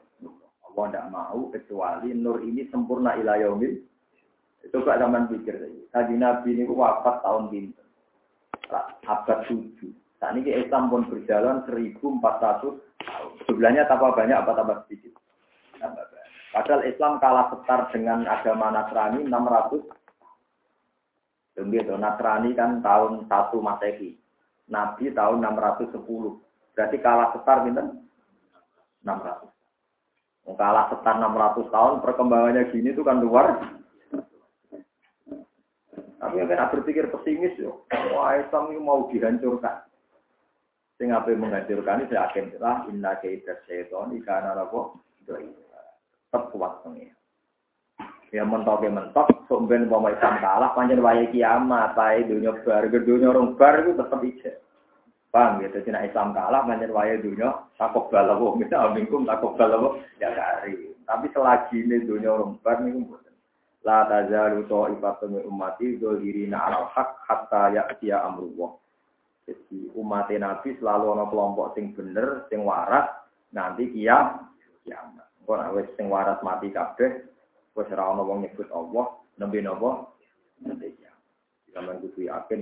[0.71, 3.75] Allah tidak mau kecuali nur ini sempurna ila yaumil
[4.69, 5.83] Coba zaman pikir saja.
[5.97, 7.87] Kaji Nabi ini wafat tahun pinter.
[9.09, 10.00] Abad 7.
[10.21, 12.77] Saat ini Islam pun berjalan 1400 tahun.
[13.49, 15.17] Sebelahnya tambah banyak apa tambah sedikit?
[16.53, 19.81] Padahal Islam kalah setar dengan agama Nasrani 600
[21.61, 24.17] Begitu, Nasrani kan tahun 1 Masehi.
[24.71, 25.97] Nabi tahun 610.
[26.77, 27.85] Berarti kalah setar minta
[29.05, 29.49] 600.
[30.57, 33.81] Kalah setar 600 tahun, perkembangannya gini itu kan luar
[36.21, 39.90] tapi yang berpikir pesimis yo, wah Islam ini mau dihancurkan.
[41.01, 47.17] Sing apa menghancurkan ini saya yakin lah inna kaidah syaitan ikana apa tetap kuat pengen.
[48.31, 53.33] Ya mentok ya mentok, sumben mau Islam kalah, panjang waya kiamat, pai dunia bar, dunia
[53.33, 54.63] orang bar itu tetap ijek.
[55.35, 60.31] Paham gitu, cina Islam kalah, panjang waya dunia, takok balawo, misal mingkum takok balawo, ya
[60.31, 60.95] kari.
[61.03, 63.03] Tapi selagi ini dunia orang bar, ini
[63.81, 68.77] La tazalu ta'ifatun min ummati dzahirina 'alal haq hatta ya'tiya amrullah.
[69.51, 73.11] Jadi umat Nabi selalu ana kelompok sing bener, sing waras,
[73.51, 74.47] nanti kiam
[74.87, 75.27] kiamat.
[75.43, 77.27] Engko nek wis sing waras mati kabeh,
[77.75, 79.11] wis ora ana wong nyebut Allah,
[79.43, 80.07] nembe napa?
[80.63, 81.27] Nanti kiamat.
[81.75, 82.61] Sampeyan kudu yakin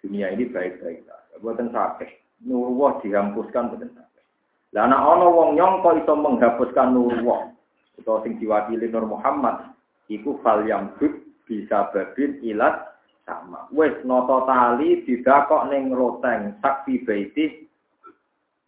[0.00, 1.36] dunia ini baik-baik saja.
[1.44, 2.08] Buatan sakit.
[2.48, 4.24] Nurullah dihapuskan buatan sakit.
[4.72, 7.52] Lah anak ana wong nyongko iso menghapuskan nurullah.
[8.00, 9.76] Utawa sing diwakili Nur Muhammad,
[10.08, 10.96] iku fal yang
[11.44, 12.91] bisa babin ilat
[13.26, 13.70] sama.
[13.70, 17.66] Wes noto tali didakok neng roteng saksi baiti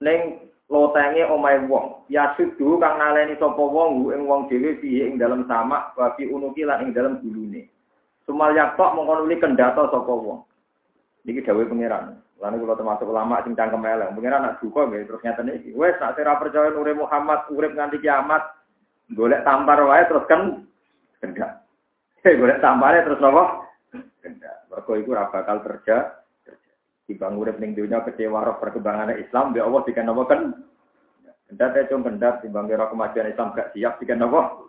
[0.02, 2.06] neng lotenge omahe wong.
[2.08, 6.64] Ya sudu kang naleni sapa wong ing wong dhewe piye ing dalem samak babi unuki
[6.64, 7.68] lan ing dalem gulune.
[8.24, 10.42] Sumal yaktok mongkon uli kendata sapa wong.
[11.24, 12.20] Niki dawuh pangeran.
[12.42, 13.82] Lan kula termasuk ulama sing cangkem.
[13.82, 15.70] Pangeran nak duka nggih terus ngeten iki.
[15.76, 18.42] Wes nak sira percaya nure Muhammad urip nganti kiamat.
[19.12, 20.64] Golek tampar wae terus kan
[21.20, 21.60] kendak.
[22.40, 23.63] Golek tampare terus napa?
[24.24, 24.64] Kendak.
[24.72, 26.24] Mergo iku ora bakal kerja
[27.04, 30.40] Timbang urip ning dunia kecewa roh perkembangan Islam, ya Allah dikan apa kan?
[31.44, 34.64] Kendat ya cung kendat, timbang kira kemajuan Islam gak siap dikan apa?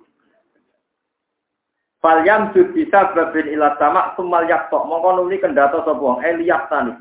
[2.03, 4.83] Fal yamsud bisa babin ilat sama sumal yaktok.
[4.83, 6.91] Mongko nuli kendata sapa wong eliyak tani.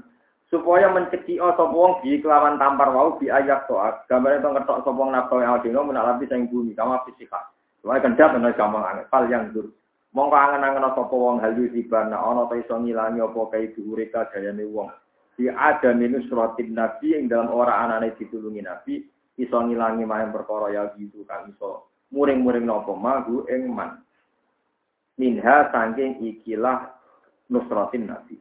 [0.48, 3.74] Supaya menceki sapa wong di kelawan tampar wau di ayak to.
[4.06, 7.42] Gambare to ngetok sapa wong nafsu yang dino menalapi sing bumi kama fisika.
[7.82, 9.10] Supaya kendat ana gampang angel.
[9.10, 9.68] Fal yang dur.
[10.14, 14.86] Mongko angen-angen sapa wong halu dibana ana ta iso ngilangi apa kae dhuwure kagayane wong.
[15.34, 19.02] Di ada minus rotin nabi yang dalam orang anane ditulungi nabi
[19.42, 23.98] iso ngilangi main perkara ya gitu kan iso muring-muring nopo magu ing man
[25.18, 26.94] minha sangking ikilah
[27.50, 28.38] nusratin nabi.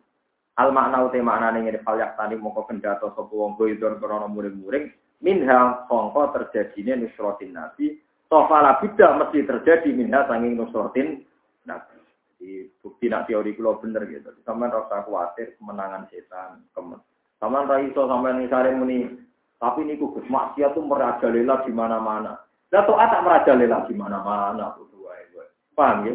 [0.61, 4.93] Al makna uti maknane ngene fal tani mongko kendata sapa wong boydon krana muring-muring.
[5.25, 7.97] Minha sangka terjadine nusratin nabi
[8.33, 11.21] Tofala bida mesti terjadi minha sanging nusratin
[11.63, 12.03] nabi
[12.43, 14.27] jadi bukti nak teori kulo bener gitu.
[14.43, 16.67] Sampai rasa khawatir kemenangan setan.
[16.75, 16.99] Kemen.
[17.39, 19.07] Sampai raiso sampai nisare muni.
[19.63, 22.35] Tapi ini kugus maksiat tuh merajalela di mana-mana.
[22.67, 24.75] Lah toat tak merajalela di mana-mana.
[25.71, 26.13] Paham ya?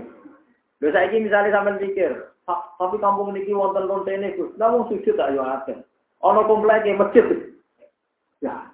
[0.85, 2.15] Lho saya ini misalnya sampai pikir,
[2.47, 4.55] tapi kampung niki wonten lontene Gus.
[4.55, 5.75] Lah wong sujud tak yo akeh.
[6.23, 7.27] Ana kompleke masjid.
[8.39, 8.69] Ya.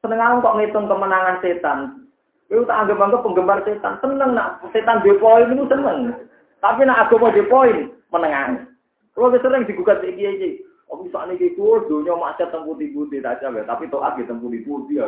[0.00, 2.07] Seneng kok ngitung kemenangan setan.
[2.48, 4.00] Kowe tak anggap-anggap penggemar setan.
[4.00, 6.16] Seneng nak setan depo ini seneng.
[6.64, 8.64] Tapi nak agama di poin menengah.
[9.12, 13.92] Kalau sering digugat iki oh bisa nih gitu, dunia macet tempuh di putih saja, tapi
[13.92, 15.06] toat di tempuh di putih ya.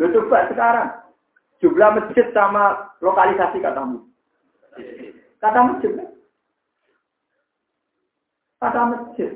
[0.00, 0.88] Lo coba sekarang,
[1.62, 4.02] jumlah masjid sama lokalisasi katamu.
[5.38, 5.92] Kata masjid.
[8.58, 9.30] Kata masjid.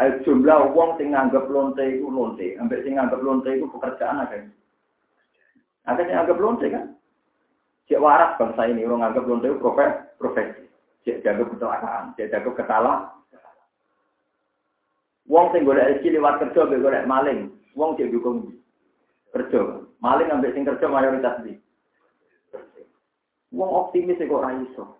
[0.00, 4.40] Ayo jumlah uang sing nganggep lonte itu lonte, ambek sing nganggep lonte itu pekerjaan ada.
[5.84, 6.96] Ada yang nganggep lonte kan?
[7.92, 10.00] Cek waras bangsa ini, orang anggap belum tahu profesi.
[10.16, 10.64] profesi.
[11.04, 13.12] Cek jago kecelakaan, cek jago ketalah.
[15.28, 17.52] Wong sing golek rezeki lewat kerja, be golek maling.
[17.76, 18.56] Wong cek dukung
[19.36, 19.84] kerja.
[20.00, 21.52] Maling ambek sing kerja mayoritas di.
[23.52, 24.96] Wong optimis kok ora iso.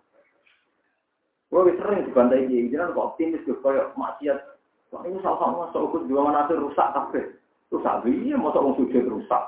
[1.49, 4.52] Wong sering dibantai iki, jenengan kok optimis kok koyo maksiat.
[4.93, 7.25] Kok ini salah sama sok dua mana rusak kabeh.
[7.73, 9.41] Rusak piye mosok wong sujud rusak.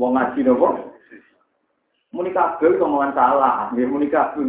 [0.00, 0.96] Wong ngaji nopo?
[2.16, 4.48] Muni kabel omongan salah, nggih muni kabel.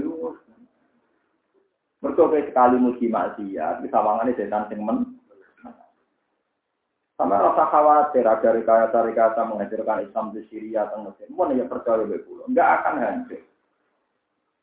[2.01, 5.21] Mergo sekali muji maksiat, bisa wangane setan sing men.
[7.13, 11.29] Sama rasa khawatir ada rekayasa-rekayasa menghancurkan Islam di Syria atau Mesir.
[11.29, 13.45] Mau ya percaya be pulau, enggak akan hancur.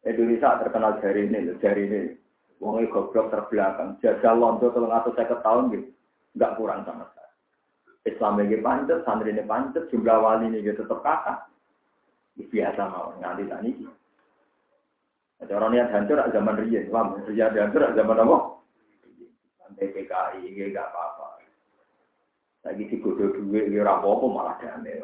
[0.03, 2.01] Indonesia terkenal dari ini, dari ini.
[2.59, 3.99] Wongnya goblok terbelakang.
[4.03, 5.89] Jajah londo telung atau saya tahun gitu.
[6.35, 7.35] Enggak kurang sama sekali.
[8.09, 11.49] Islam ini pancet, santri ini pancet, jumlah wali ini tetap kakak
[12.47, 13.71] biasa mau nganti tani.
[15.39, 17.19] Ada orang yang hancur zaman riyen, paham?
[17.27, 18.39] Riyen hancur zaman apa?
[19.63, 21.27] Sampai PKI ini gak apa-apa.
[22.67, 24.99] Lagi digodoh duit, ya apa-apa malah damai.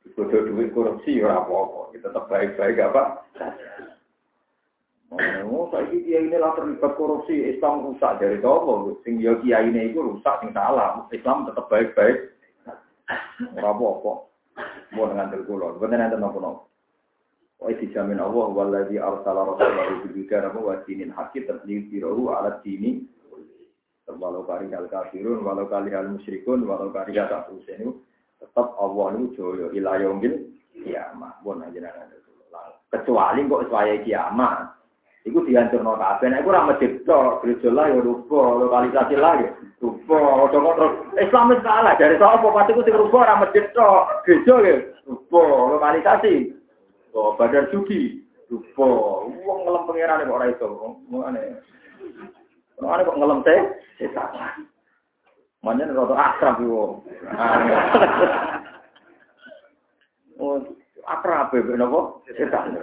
[0.00, 1.92] Digodoh duit korupsi, ya apa-apa.
[1.92, 3.02] Kita tetap baik-baik apa?
[5.14, 8.74] Oh, saya kiai ini lah terlibat korupsi, Islam rusak dari apa?
[9.06, 11.06] Sing ya kiai ini itu rusak, sing salah.
[11.14, 12.34] Islam tetap baik-baik.
[13.54, 14.12] Ora apa-apa.
[14.96, 16.62] Mau dengan terkulon, bener nanti nopo nopo.
[17.62, 23.04] Wa dijamin Allah waladhi arsala rasulahu bidika ramu wa dinin hakim terjadi birohu ala dini
[24.14, 27.98] walau kari kal kafirun, walau kali hal musyrikun, walau kari kata usenu,
[28.38, 31.42] tetap Allah itu joyo ilayombil kiamah.
[31.42, 32.16] Bon aja nanti
[32.86, 34.75] Kecuali kok saya kiamah,
[35.26, 36.30] Iku dihancur no kabeh.
[36.30, 39.50] Nek ora masjid tok, gereja lah ya rupa, lokalisasi lah ya
[39.82, 40.46] rupa.
[40.46, 44.54] Ojo terus Islam wis salah dari sapa pasti ku sing rupa ora masjid tok, gereja
[44.62, 45.42] ya rupa,
[45.74, 46.54] lokalisasi.
[47.10, 48.86] Oh, badan sugi rupa.
[49.26, 50.66] Wong ngelem pangeran kok ora iso.
[51.10, 51.42] Ngene.
[52.78, 53.60] Ora kok ngelem teh
[53.98, 54.30] setan.
[55.66, 57.02] Manjen rada akrab yo.
[60.36, 60.60] Oh,
[61.08, 62.20] akrab ya, napa?
[62.28, 62.76] Setan.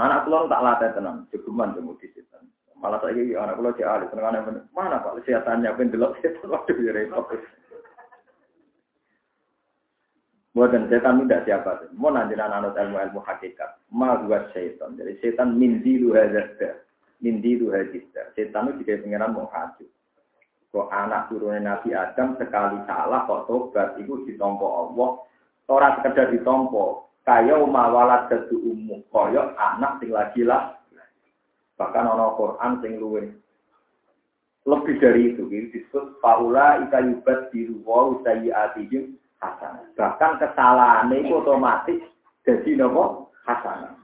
[0.00, 2.36] Anak kula tak latih tenang, cukuman cuma di situ.
[2.80, 6.76] Malah saya anak kula cek ahli tenang aneh Mana pak sehatannya ben delok setan waduh
[6.80, 7.28] ya repot.
[10.52, 11.88] Buatan setan tidak siapa sih.
[11.96, 13.80] Mau nanti anut ilmu ilmu hakikat.
[13.88, 15.00] Ma buat setan.
[15.00, 16.82] Jadi setan min dilu hadasda.
[17.22, 18.02] Nindi itu hadis.
[18.34, 19.86] Setan itu juga pengiran mau haji.
[20.74, 25.10] Kok anak turunnya Nabi Adam sekali salah kok tobat itu ditompo Allah.
[25.70, 27.11] Orang sekedar ditompo.
[27.22, 29.02] Kaya umawalat jadu umum.
[29.10, 30.74] Kaya anak sing lagi lah.
[31.78, 33.22] Bahkan ono Quran sing luwe.
[34.62, 39.90] Lebih dari itu, ini disebut Paula ika yubat biru wa atijim hasanah.
[39.98, 41.98] Bahkan kesalahan itu otomatis
[42.46, 43.98] jadi nopo hasanah.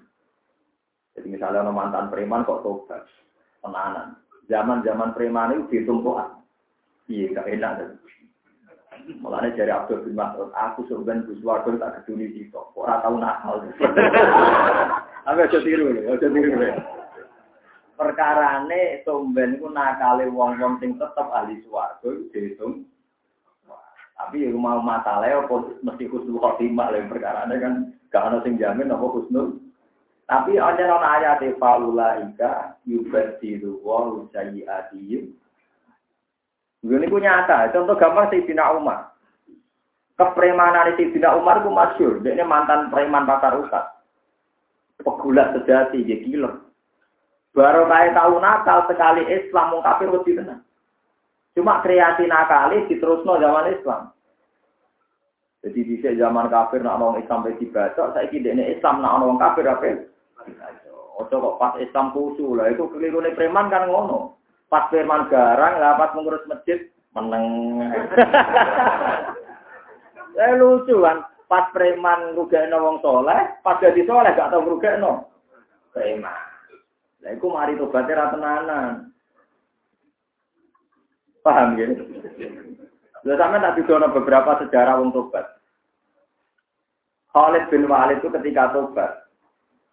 [1.15, 3.07] Jadi misalnya ono mantan preman kok tobat,
[3.63, 4.19] tenanan.
[4.51, 6.43] Zaman-zaman preman itu ditumpukan.
[7.07, 7.73] Iya, gak enak.
[7.79, 7.91] Dan.
[9.17, 12.61] Mulanya dari Abdul bin Mas'ud, aku sebenarnya Gus Wardo tak keduni itu.
[12.77, 13.65] Orang tahu nakal.
[15.25, 16.53] Aku aja tiru, aja tiru.
[17.97, 22.85] Perkarane somben ku nakale wong-wong sing tetep ahli swarga dihitung.
[24.19, 27.75] Tapi mau masalah apa mesti husnul khotimah lho perkarane kan
[28.13, 29.57] gak ana sing jamin apa husnul.
[30.29, 35.33] Tapi ada non ayat faulaika yubadiru wa sayyiatihim
[36.87, 37.75] ini punya nyata.
[37.75, 39.11] Contoh gampang Sayyidina Umar.
[40.15, 42.13] Kepremanan Sayyidina Umar itu masyur.
[42.23, 43.85] Dia mantan preman pasar usat.
[45.03, 46.59] Pegulat sejati, dia killer.
[47.55, 50.63] Baru kayak tahu nakal sekali Islam mau kafir lebih tenang.
[51.59, 54.15] Cuma kreasi nakali diterusno zaman Islam.
[55.67, 59.67] Jadi di zaman kafir nak orang Islam dibaca, saya kira ini Islam nak orang kafir
[59.67, 60.07] apa?
[61.19, 64.38] Ojo kok pas Islam kusu lah itu keliru nih preman kan ngono.
[64.69, 67.81] Pas firman garang, lah pas mengurus masjid, meneng.
[70.37, 75.33] Saya lucu kan, pas preman rugekno wong soleh, pas jadi soleh gak tau rugekno.
[75.97, 76.37] Preman.
[77.25, 78.93] Lah iku mari tobatnya ra tenanan.
[81.41, 81.89] Paham ya?
[83.25, 85.59] Lalu sampai tak didono beberapa sejarah wong tobat.
[87.33, 89.28] Khalid bin Walid itu ketika tobat,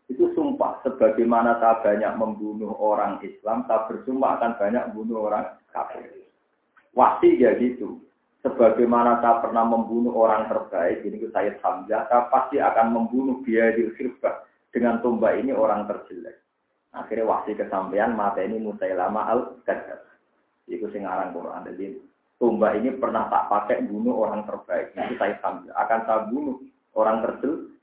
[0.06, 6.06] itu sumpah sebagaimana saya banyak membunuh orang Islam, saya bersumpah akan banyak membunuh orang kafir.
[6.94, 8.00] Wasi ya gitu.
[8.46, 13.90] Sebagaimana saya pernah membunuh orang terbaik, ini saya Hamzah, saya pasti akan membunuh dia di
[13.98, 16.38] khirbah dengan tombak ini orang terjelek.
[16.94, 20.06] Akhirnya wasi kesampaian mata ini Musailama al-Kadzab.
[20.70, 21.66] Itu singaran Quran.
[21.74, 21.98] Jadi
[22.38, 24.94] tombak ini pernah tak pakai bunuh orang terbaik.
[24.94, 25.74] Itu saya Hamzah.
[25.82, 26.62] Akan saya bunuh
[26.94, 27.75] orang terjelek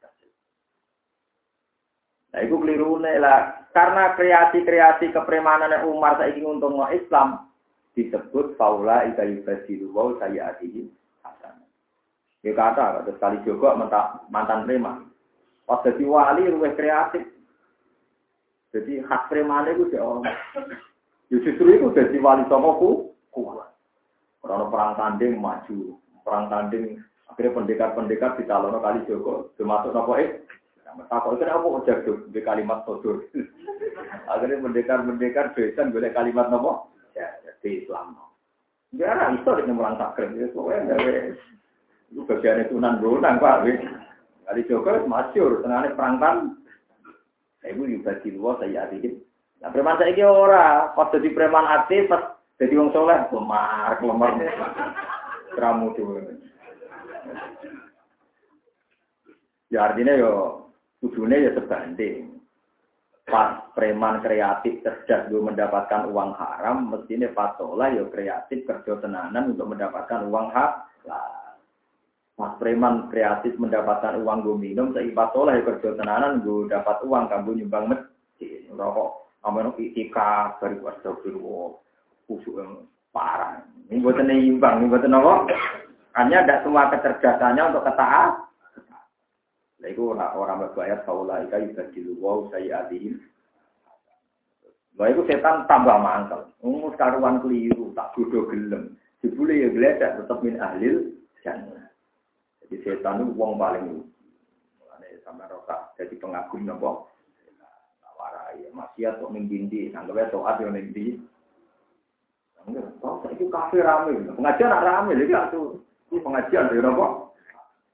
[2.33, 3.69] Nah, itu keliru lah.
[3.77, 7.49] Karena kreasi-kreasi kepremanan Umar saya ingin untuk Islam
[7.93, 10.57] disebut faula ika yubadiru wa saya
[11.25, 11.55] hasan.
[12.41, 13.77] Ya kata, kata sekali juga
[14.29, 15.13] mantan preman.
[15.69, 17.25] Pas jadi wali luwih kreatif.
[18.73, 20.33] Jadi hak preman itu dia orang.
[21.29, 23.73] Ya justru itu jadi wali sama ku kuat.
[24.45, 30.45] Orang perang tanding maju, perang tanding akhirnya pendekar-pendekar di calon kali Joko, termasuk nopo eh
[30.83, 33.25] Takut itu apa jago di kalimat sodur.
[34.33, 36.93] Akhirnya mendekar-mendekar besan boleh kalimat nopo?
[37.17, 38.17] Ya, jadi Islam.
[38.93, 40.37] Ya, nah, itu di mulang takrim.
[40.37, 41.01] Ya, pokoknya
[42.13, 43.65] itu bagian tunan bonang, Pak.
[44.45, 46.61] Kali Joko masyur, tengahnya perangkan.
[47.63, 49.17] Ibu juga di luar saya adikit.
[49.63, 54.35] Nah, preman saya ini ora, pas jadi preman aktif, pas jadi wong soleh, lemar, lemar.
[55.55, 56.21] Keramu tuh.
[59.71, 60.33] Ya artinya yo
[61.03, 62.39] Kudune ya sebanding.
[63.27, 69.67] Pas preman kreatif cerdas gue mendapatkan uang haram, mestinya patola ya kreatif kerja tenanan untuk
[69.75, 71.59] mendapatkan uang halal.
[72.39, 77.31] Pas preman kreatif mendapatkan uang gue minum, saya patola ya kerja tenanan gue dapat uang
[77.31, 78.63] kamu nyumbang masjid.
[78.71, 79.11] Rokok,
[79.43, 81.79] aman itika, baru astagfirullah,
[82.31, 83.59] kusuk yang parah.
[83.91, 85.35] Ini buatan imbang, ini buatan apa?
[86.15, 88.52] Hanya tidak semua kecerdasannya untuk ketaat,
[89.83, 93.19] Nah, itu orang berbayar kaula ika yubadilu wa sayyatihim.
[94.95, 96.47] Nah, itu setan tambah mangkel.
[96.63, 98.95] Umur karuan keliru, tak bodoh gelem.
[99.19, 101.11] Dibule ya geledak tetap min ahlil
[101.43, 101.91] jannah.
[102.63, 104.07] Jadi setan itu wong paling.
[104.79, 107.11] Mulane sama roka jadi pengagum nopo.
[108.23, 111.19] Warai maksiat kok ning dindi, anggap taat yo ning ndi.
[113.03, 114.31] Oh, itu kafe rame.
[114.39, 115.51] Pengajian rame, jadi
[116.15, 117.32] ini pengajian dari nopo.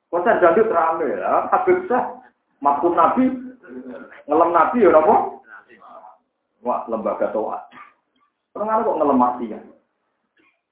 [0.08, 2.16] Konser dangdut rame ya, Habib Syah,
[2.64, 3.28] makhluk Nabi,
[4.24, 5.16] ngelem Nabi ya apa?
[6.64, 7.60] Wah, lembaga toa.
[8.56, 9.60] Tengah kok ngelem mati ya?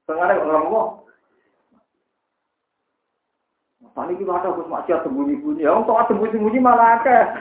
[0.09, 0.89] Tengah kok ngelem kok?
[3.97, 5.65] Tadi kita ada Gus maksiat sembunyi-bunyi.
[5.65, 7.25] Ya, untuk sembunyi-sembunyi malah akeh.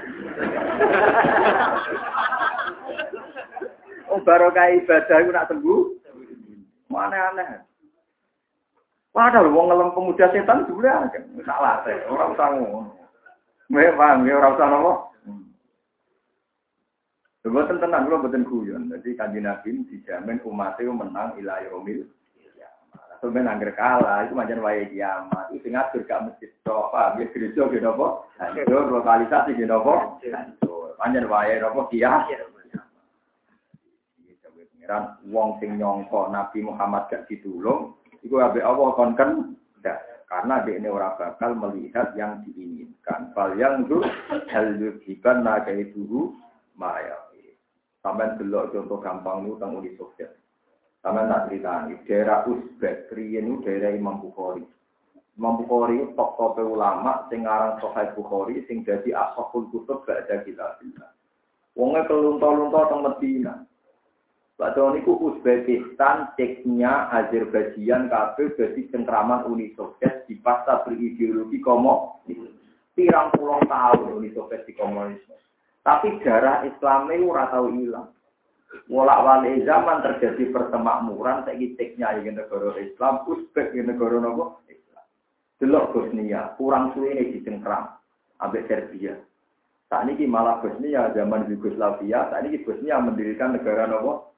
[4.06, 5.82] Oh, barokah ibadah itu nak sembuh.
[6.94, 7.66] Mana aneh.
[9.16, 12.92] Padahal wong ngelem pemuda setan juga kan salah teh, orang usah ngono.
[13.72, 14.94] Memang ya orang usah nopo.
[17.46, 18.90] Buatan tenang, kalau buatan guyon.
[18.90, 22.10] Jadi kanji Nabi dijamin umatnya menang ilayomil.
[23.24, 25.48] Sebenarnya angger kalah, itu macam waya kiamat.
[25.56, 26.92] Itu ngatur gak masjid tok.
[26.94, 28.08] Ya gereja gitu apa?
[28.42, 30.20] Hancur, lokalisasi gitu apa?
[30.26, 30.98] Hancur.
[31.00, 31.82] Panjang waya apa?
[31.88, 32.36] Kiamat.
[34.86, 39.54] Pengiran wong sing nyongko Nabi Muhammad gak ditulung, iku abe Allah kon kan
[40.26, 43.30] karena dia ini orang bakal melihat yang diinginkan.
[43.38, 44.02] Fal yang itu
[44.50, 46.34] hal yukikan naga itu
[46.74, 47.26] maya.
[48.02, 50.38] Sampai delok contoh gampang itu tentang Uni Soviet.
[51.02, 54.62] Sampai tak cerita daerah Uzbek, itu daerah Imam Bukhari.
[55.38, 57.82] Imam Bukhari top top ulama, sing aran
[58.14, 60.78] Bukhari, sing jadi asoful kutub gak ada kita.
[61.74, 63.54] Wongnya kelunta-lunta teng Medina.
[64.56, 72.56] Padahal niku Uzbekistan, Ceknya, Azerbaijan, kabeh jadi cengkraman Uni Soviet di pasca berideologi komunis.
[72.96, 75.36] Pirang puluh tahun Uni Soviet di komunisme.
[75.84, 78.16] Tapi darah Islam itu ora tau hilang.
[78.88, 85.06] Walak wali zaman terjadi persemakmuran, saya Ceknya di negara Islam, Uzbek di negara nopo Islam.
[85.60, 87.92] Delok Bosnia, kurang suwe ini di cengkram,
[88.40, 89.20] ambek Serbia.
[89.92, 94.35] Saat ini malah Bosnia zaman Yugoslavia, saat ini Bosnia mendirikan negara nopo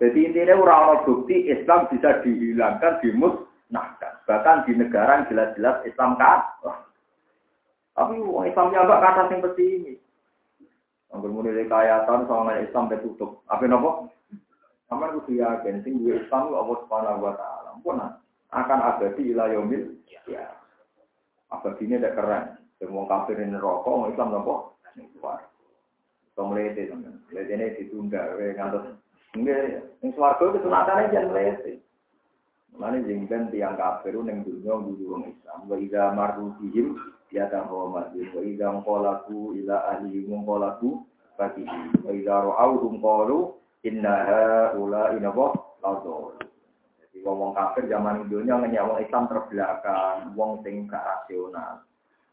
[0.00, 4.24] jadi intinya orang-orang bukti Islam bisa dihilangkan, dimusnahkan.
[4.24, 6.88] Bahkan di negara yang jelas-jelas Islam kalah.
[7.92, 9.94] Tapi orang Islamnya enggak kata yang seperti ini.
[11.12, 13.44] Anggur mulai kayatan sama Islam tutup.
[13.52, 14.08] Apa nopo?
[14.88, 17.70] Sama itu yakin, sing gue Islam itu Allah Subhanahu Wa Taala.
[17.84, 18.00] Pun
[18.50, 20.48] akan abadi ila yaumil ya.
[21.52, 22.44] Abadinya tidak keren.
[22.80, 24.54] Semua kafirin rokok, orang Islam nopo?
[24.96, 25.44] Keluar.
[26.32, 26.96] Kemudian itu,
[27.36, 28.96] ini ditunda, ngantos
[29.30, 31.72] Enggak, yang suarga itu sunatannya jangan melete.
[32.74, 35.58] Mana jengben tiang kafir neng dunia guru orang Islam.
[35.70, 36.98] Wa ida marru bihim
[37.30, 38.10] ya tahromat.
[38.10, 41.06] Wa ida ngkolaku ila ahli ngkolaku
[41.38, 41.62] bagi.
[42.02, 43.38] Wa ida ro'au ngkolu
[43.86, 44.16] inna
[44.74, 46.34] ula inabo laudo.
[46.98, 51.86] Jadi wong kafir zaman dunia ngenyak wong Islam terbelakang, wong sing rasional.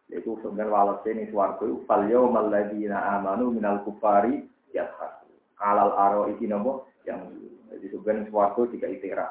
[0.09, 2.07] Itu sebenarnya walase ini suarga itu fal
[2.47, 5.26] ladina amanu minal kufari yadhak
[5.61, 7.33] alal aro iki nopo yang
[7.73, 9.27] jadi sebenarnya suatu jika itira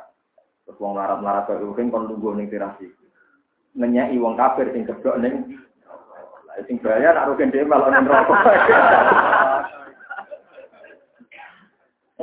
[0.67, 2.91] terus wong larat larat baru kan kon tunggu ning tirasi
[3.79, 5.61] ngenyai wong kafir sing keblok ning
[6.67, 8.39] sing bahaya nak rugen dhewe malah ning rokok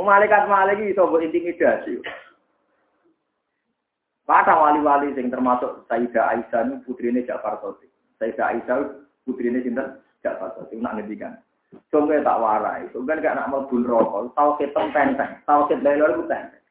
[0.03, 2.01] Malaikat malaikat itu buat intimidasi.
[4.27, 7.87] Kata wali-wali sing termasuk Sayyidah Aisyah ini putrinya Ja'far Sotik.
[8.17, 8.77] Sayyidah Aisyah
[9.27, 10.81] putrinya Sinten Ja'far Sotik.
[10.81, 11.37] Nak ngedikan.
[11.89, 16.25] Sungguh tak warai, sungguh gak nak mau rokok, tau keteng tenteng, tau ket lelor itu
[16.29, 16.63] tenteng.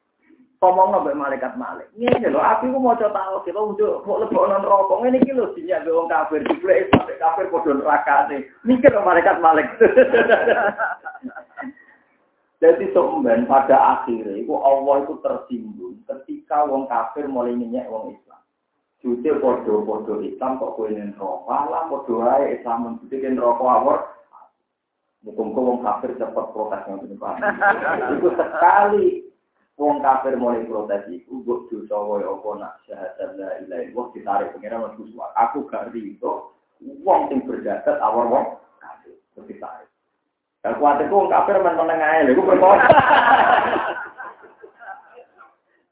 [0.63, 1.91] Ngomong nabe malaikat malik.
[1.99, 5.03] Ini loh, aku mau coba tahu kita untuk mau lebih non rokok.
[5.03, 8.47] Ini kilo sinyal doang kafir, dibeli sampai kafir kodon neraka nih.
[8.63, 9.67] Mikir malaikat malik.
[12.63, 18.39] Jadi sumben pada akhirnya, itu Allah itu tersinggung ketika wong kafir mulai minyak wong Islam.
[19.03, 23.97] Jute podo-podo Islam kok kue rokok lah, podo aja Islam menjadikan rokok awor,
[25.23, 27.15] Mukum wong kafir cepat protes yang ini
[28.19, 29.23] Itu sekali
[29.79, 34.51] wong kafir mulai protes itu, gue dosa woy opo nak syahadat la ilaha illallah ditarik
[34.51, 35.31] pengiran mas Guswa.
[35.39, 36.51] Aku gak rito,
[36.83, 38.45] wong sing berjadat awal wong
[38.83, 39.87] kafir terus ditarik.
[40.59, 42.87] Dan kuatir wong kafir meneng aja, gue berkota.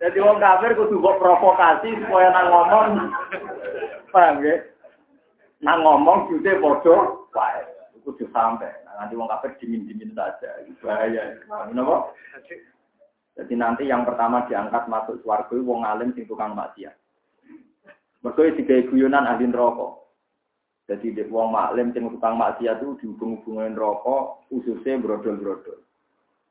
[0.02, 2.88] Jadi wong kafir kudu mbok provokasi supaya nang ngomong
[4.10, 4.60] paham ya?
[5.62, 6.96] Nang ngomong jute padha
[7.38, 7.62] wae.
[8.02, 8.81] Kudu sampai.
[9.02, 10.62] Nanti wong kafir dingin-dingin saja.
[10.86, 11.42] Bahaya.
[11.42, 12.14] Kenapa?
[13.34, 16.94] Jadi nanti yang pertama diangkat masuk swarga wong alim sing tukang maksiat.
[18.22, 19.98] Mergo tiga guyonan ahli neraka.
[20.86, 25.80] Jadi di wong maklim sing tukang maksiat itu dihubung-hubungin rokok, khususnya brodol-brodol.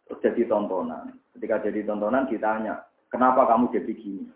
[0.09, 1.14] Terus jadi tontonan.
[1.36, 2.82] Ketika jadi tontonan ditanya,
[3.12, 4.27] kenapa kamu jadi gini?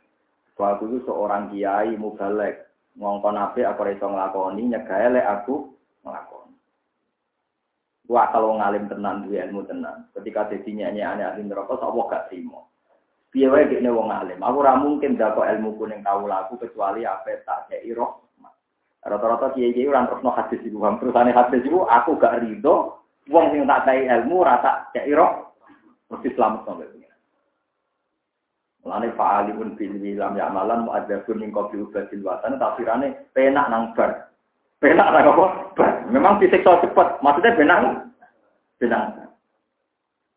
[0.55, 5.75] Waktu itu seorang kiai mubalek ngongkon ape aku iso nglakoni nyegae aku
[6.07, 6.44] nglakoni.
[8.05, 10.05] Wah kalau ngalim tenan, dua ilmu tenan.
[10.13, 12.61] Ketika jadi nyanyi aneh ahli neraka, tak gak terima.
[13.35, 14.39] Piye wae dekne wong alim.
[14.45, 18.31] Aku ora mungkin dako ilmu kuning tahu lagu kecuali apa tak kei roh.
[19.03, 20.79] Rata-rata kiai-kiai ora terusno hadis iku.
[21.03, 25.57] Terusane hadis iku aku gak rido wong sing tak kei ilmu rata kei roh.
[26.13, 27.21] Mesti selamat sampai pengiran.
[28.85, 34.31] Mulane fa'alimun bil wilam ya'malan mu'adzabun min qabli ubadil watan tafsirane penak nang bar.
[34.83, 35.47] Benak lah apa?
[36.11, 37.19] Memang disiksa cepat.
[37.25, 37.81] Maksudnya benak.
[38.79, 39.05] Benak.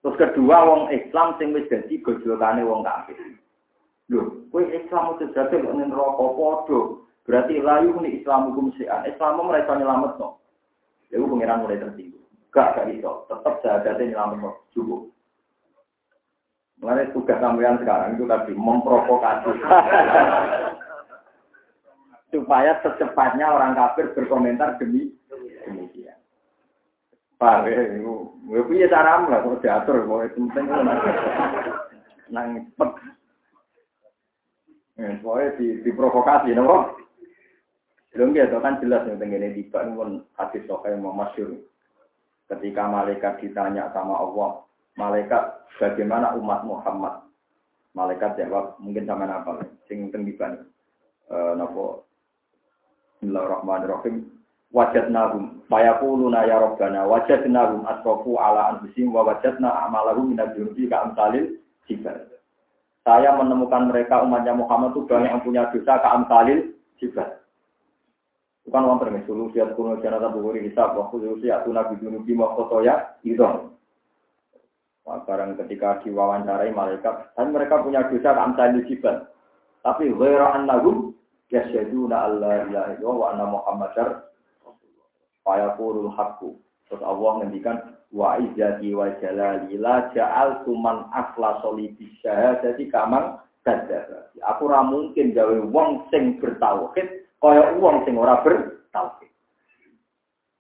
[0.06, 3.18] Terus kedua, wong Islam sing wis dadi gojolane wong kafir.
[4.08, 6.80] Lho, kowe Islam itu jadi kok ning neraka padha.
[7.28, 9.04] Berarti layu ni Islam hukum sian.
[9.04, 10.40] Islam mereka nyelamet no.
[11.12, 12.24] Lalu pengiran mulai tersinggung.
[12.56, 15.12] Gak gak iso, tetap syahadatnya nyelamat cukup.
[16.80, 19.52] Mengenai tugas sampean sekarang itu tadi memprovokasi.
[22.28, 25.16] Supaya secepatnya orang kafir berkomentar demi
[25.64, 26.20] demikian.
[27.38, 30.66] Itu, gue punya cara lah kalau diatur, kalau itu penting
[32.34, 32.92] nang cepet.
[34.98, 36.98] Eh, pokoknya di, diprovokasi, nopo.
[38.12, 41.54] Belum gitu kan jelas yang tenggine tiba pun hadis sokai masyur.
[42.50, 44.66] Ketika malaikat ditanya sama Allah,
[44.98, 47.30] malaikat bagaimana umat Muhammad?
[47.94, 49.62] Malaikat jawab mungkin sama apa?
[49.86, 50.66] Sing teng tiba
[51.30, 52.07] uh, nopo.
[53.18, 54.30] Bismillahirrahmanirrahim.
[54.70, 61.58] Wajadnahum fayaquluna ya rabbana wajadnahum asrafu ala anfusihim wa wajadna a'malahum min ad-dunubi ka'amsalil
[61.90, 62.14] jibal.
[63.02, 67.42] Saya menemukan mereka umatnya Muhammad itu banyak yang punya dosa ka'amsalil jibal.
[68.70, 72.38] Bukan uang permis, solusi atau kuno jana tak bukuri hisab, waktu solusi atau nabi dunubi
[72.38, 73.42] mau foto ya, itu.
[75.08, 79.26] Barang ketika diwawancarai malaikat, dan mereka punya dosa amsal jibal.
[79.82, 81.07] Tapi ghaira annahum
[81.52, 84.10] yasyaduna alla ilaha illallah wa anna muhammadar
[85.48, 86.60] fayaqulul haqqu.
[86.88, 87.78] Terus Allah ngendikan
[88.12, 94.32] wa izzati wa jalali la ja'al tuman akhla soli bisyahadati kamang kadzdzaba.
[94.56, 99.32] Aku ora mungkin gawe wong sing bertauhid kaya uang sing ora bertauhid.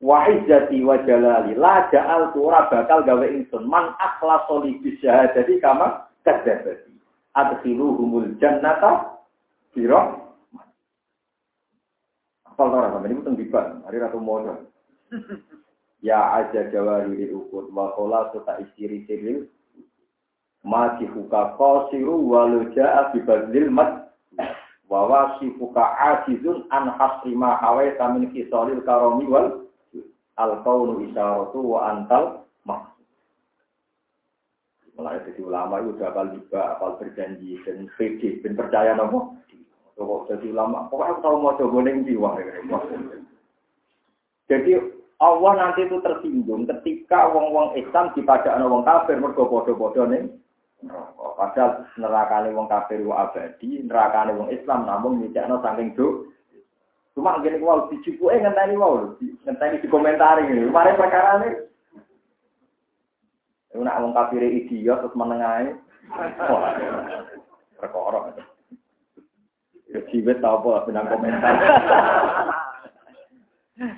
[0.03, 6.07] Wa izzati wa jalali la ja'al ora bakal gawe ingsun man akhlaso li bisyahadati kama
[6.27, 6.91] kadzabati.
[7.35, 9.19] Adkhiluhumul jannata
[9.71, 10.26] biro
[12.57, 14.65] Apal ora sampe niku teng diban, hari ratu mono.
[16.01, 19.45] Ya aja jawari di ukut wa qala suta istiri siril
[20.65, 24.09] ma huka qasiru walu ja'a bi badlil mat
[24.89, 27.59] Wawa sifuka ajizun an hasrima
[27.99, 29.67] tamin kisolil karomi wal
[30.39, 32.95] al kaunu isyaratu wa antal mak.
[34.95, 39.37] Mulai dari ulama itu udah apal juga, apal berjanji, dan PD, dan percaya nopo.
[39.97, 42.37] Kok jadi ulama, pokoknya aku tahu mau coba neng jiwa.
[44.45, 44.71] Jadi
[45.17, 50.29] Allah nanti itu tersinggung ketika wong-wong Islam dipadak wong kafir mergo bodoh-bodoh nih
[50.85, 51.25] neraka.
[51.33, 56.29] Padahal nerakane wong kafir wa abadi, nerakane wong Islam namun nyicakno saking do.
[57.17, 59.17] Cuma ngene wae dicukuke ngenteni wae,
[59.49, 60.69] ngenteni dikomentari ngene.
[60.69, 61.49] Mare perkara ne.
[63.73, 65.73] Nek wong kafir idiot terus menengae.
[67.81, 68.37] Perkara.
[69.87, 71.53] Ya jiwet tau apa benang komentar.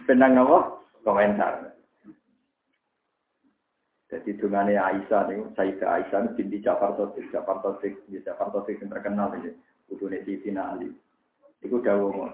[0.05, 0.57] benang apa?
[1.01, 1.53] Komentar.
[4.09, 7.93] Jadi dungane Aisyah nih, Sayyidah Aisyah binti Jafar Totik, Jafar Totik,
[8.25, 9.53] Jafar Totik yang terkenal ini,
[9.85, 10.89] kudune Sayyidina Ali.
[11.61, 12.33] Iku dawuh.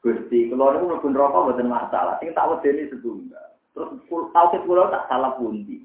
[0.00, 3.56] Gusti, kalau niku mlebu neraka mboten masalah, sing tak wedeni setunggal.
[3.72, 4.04] Terus
[4.36, 5.80] tauhid kula tak salah pundi.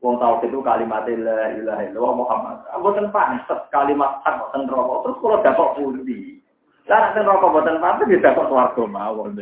[0.00, 2.56] Wong tauhid itu kalimat la ilaha illallah Muhammad.
[2.72, 4.94] Mboten pantes kalimat hak mboten neraka.
[5.04, 6.40] Terus kula dapat pundi.
[6.88, 9.36] Lah nek neraka mboten pantes ya dapat swarga mawon.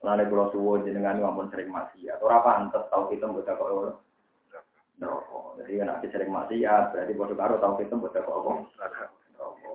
[0.00, 2.20] Lalu kalau suwo jenengan ampun sering maksiat.
[2.20, 3.96] Ora pantes tau kita mbok kok ora.
[5.00, 5.40] Neraka.
[5.64, 8.52] Jadi kan sering maksiat, berarti bodoh karo tau kita mbok kok apa?
[8.76, 9.04] Neraka.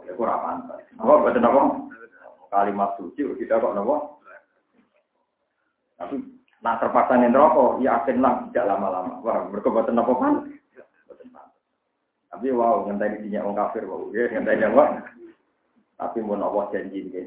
[0.06, 0.86] Ya ora pantes.
[1.02, 1.62] Apa boten apa?
[2.54, 4.22] Kalimat suci kita kok napa?
[5.98, 9.20] Tapi nah terpaksa nih rokok, ya lah tidak lama-lama.
[9.22, 10.36] Wah, mereka boten apa kan?
[12.36, 15.08] Tapi wow, ngenteni dinya wong kafir wow, ya ngenteni apa?
[15.96, 17.26] Tapi mau Allah janji nggih.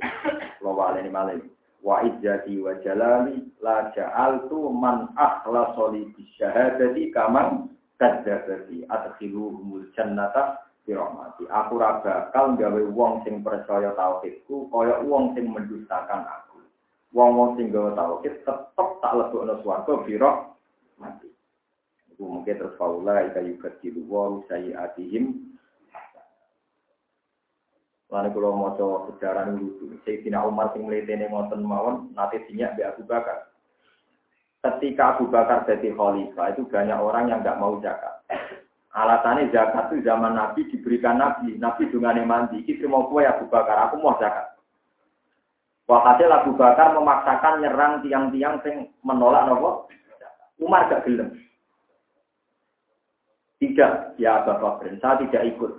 [0.61, 1.41] Lawa aleni malih
[1.83, 10.97] wa izzati wa jalali la ja'altu man akhlasa li bisyahadati kaman kadzdzabati adkhiluhumul jannata bi
[10.97, 16.48] rahmati aku ora bakal gawe wong sing percaya tauhidku kaya wong sing mendustakan aku
[17.13, 21.29] wong-wong sing gawe tauhid tetep tak lebokno swarga bi rahmati
[22.13, 25.49] iku mungkin terus faula ika yukadilu wa sayiatihim
[28.09, 32.83] Lalu kalau mau coba sejarah lucu, Sayyidina Umar sing melihatnya ngoten mawon, nanti dinyak be
[32.89, 33.53] Abu Bakar.
[34.65, 38.25] Ketika Abu Bakar jadi khalifah, itu banyak orang yang nggak mau zakat.
[38.97, 42.65] Alasannya zakat itu zaman Nabi diberikan Nabi, Nabi dengan mandi.
[42.65, 44.58] Kita mau kue Abu Bakar, aku mau zakat.
[45.89, 49.89] Wakasih Abu Bakar memaksakan nyerang tiang-tiang yang menolak nopo.
[50.61, 51.33] Umar gak gelem.
[53.57, 55.73] Tidak, ya Abu Bakar, saya tidak ikut.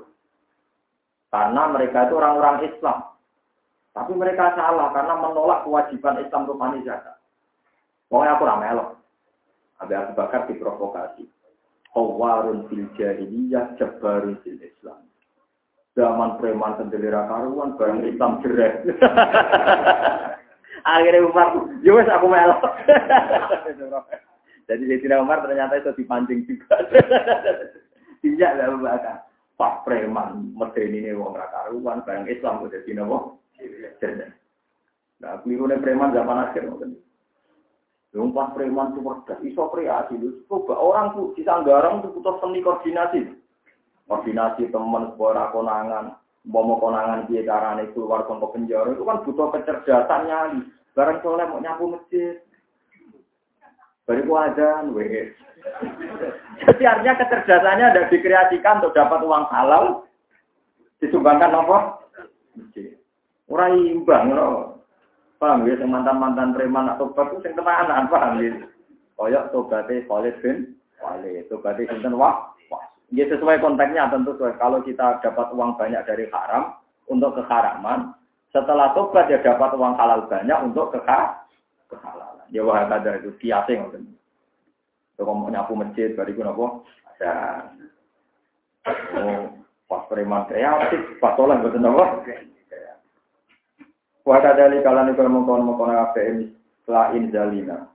[1.30, 2.98] Karena mereka itu orang-orang Islam.
[3.94, 7.18] Tapi mereka salah karena menolak kewajiban Islam untuk zakat.
[8.10, 8.90] Pokoknya aku ramelok.
[9.77, 11.30] Abi Abu Bakar diprovokasi.
[11.94, 15.09] Kawarun fil jahiliyah jabarun fil Islam.
[15.98, 18.86] Zaman preman sendelera karuan, barang Islam jerek.
[20.88, 22.61] Akhirnya Umar, wes aku melok.
[24.70, 26.78] Jadi Sayyidina Umar ternyata itu dipancing juga.
[28.22, 29.18] Tidak lah bakal.
[29.60, 33.36] Pak preman, medeni ini wong rakaruan, barang Islam udah dina wong.
[35.20, 36.95] Nah, pelirune preman zaman akhir mungkin.
[38.32, 40.16] Pas preman tuh cerdas, iso kreasi.
[40.48, 43.36] Coba orang tuh di Sanggarang tuh butuh seni koordinasi.
[44.10, 46.18] Koordinasi teman sebuah konangan,
[46.49, 50.61] mau konangan dia carane keluar ke penjara itu kan butuh kecerdasan nyali.
[50.98, 52.41] Barang soleh mau nyapu masjid.
[54.10, 55.30] Bariku azan, weh.
[56.65, 60.10] Jadi artinya kecerdasannya ada dikreasikan untuk dapat uang halal,
[60.98, 61.77] disumbangkan apa?
[63.49, 64.81] Orang imbang, no.
[65.38, 65.80] paham ya?
[65.88, 68.52] mantan mantan preman atau bagus yang tenanan, paham ya?
[69.15, 70.57] Koyok tobatnya Khalid bin
[70.99, 72.56] Walid, tobatnya sinten wah.
[73.10, 76.77] Ya sesuai konteksnya tentu kalau kita dapat uang banyak dari haram
[77.10, 78.14] untuk keharaman,
[78.53, 82.45] setelah tobat ya dapat uang halal banyak untuk kehalalan.
[82.53, 84.14] Ya wah ada itu kiasnya ngoten.
[85.18, 86.86] Kalau mau nyapu masjid, bariku nopo
[87.18, 87.65] ada.
[89.19, 89.52] Oh,
[89.90, 92.23] pas preman kreatif, pas soleh betul nopo.
[94.30, 96.53] Wah kadali kalian kalau mengkon mengkon apa ini
[96.86, 97.90] selain jalina.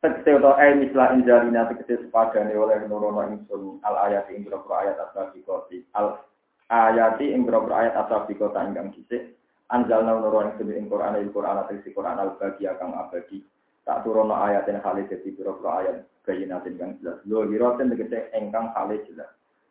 [0.00, 5.28] Tegese atau eh mislah injalina tegese sepadane oleh nurono insun al ayat ing ayat asal
[5.44, 6.24] koti al
[6.72, 9.36] ayati ing ayat asal kota ingkang kisih
[9.68, 13.44] anjalna nurono ing Quran ing Quran tegese Quran al bagi kang abadi
[13.84, 17.18] tak turono ayat yang kali jadi biro ayat bayinatin yang jelas.
[17.26, 19.28] Lo giroten tegese engkang kali jelas.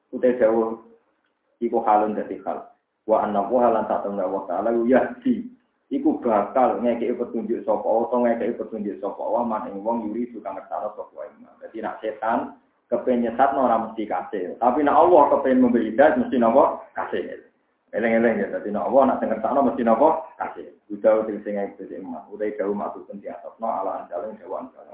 [0.10, 0.82] Utai jauh
[1.62, 2.68] iku halun dadi hal.
[3.06, 5.48] Wa anna wa halan tak tengah wa ta'ala yahdi.
[5.90, 10.94] Iku bakal ngekei petunjuk sapa atau ngekei petunjuk sapa wa man wong yuri tukang ngertano
[10.94, 11.26] sapa wa
[11.66, 12.62] Jadi nak setan
[12.94, 14.54] kepen nyesat ora mesti kasih.
[14.62, 17.42] Tapi nak Allah kepen memberi hidayah mesti napa kasih.
[17.90, 20.70] Eleng-eleng ya, jadi nak Allah nak dengar sana mesti napa kasih.
[20.94, 24.94] Udah udah sing sing udah jauh masuk pun di atas, no ala anjaleng jauh anjaleng.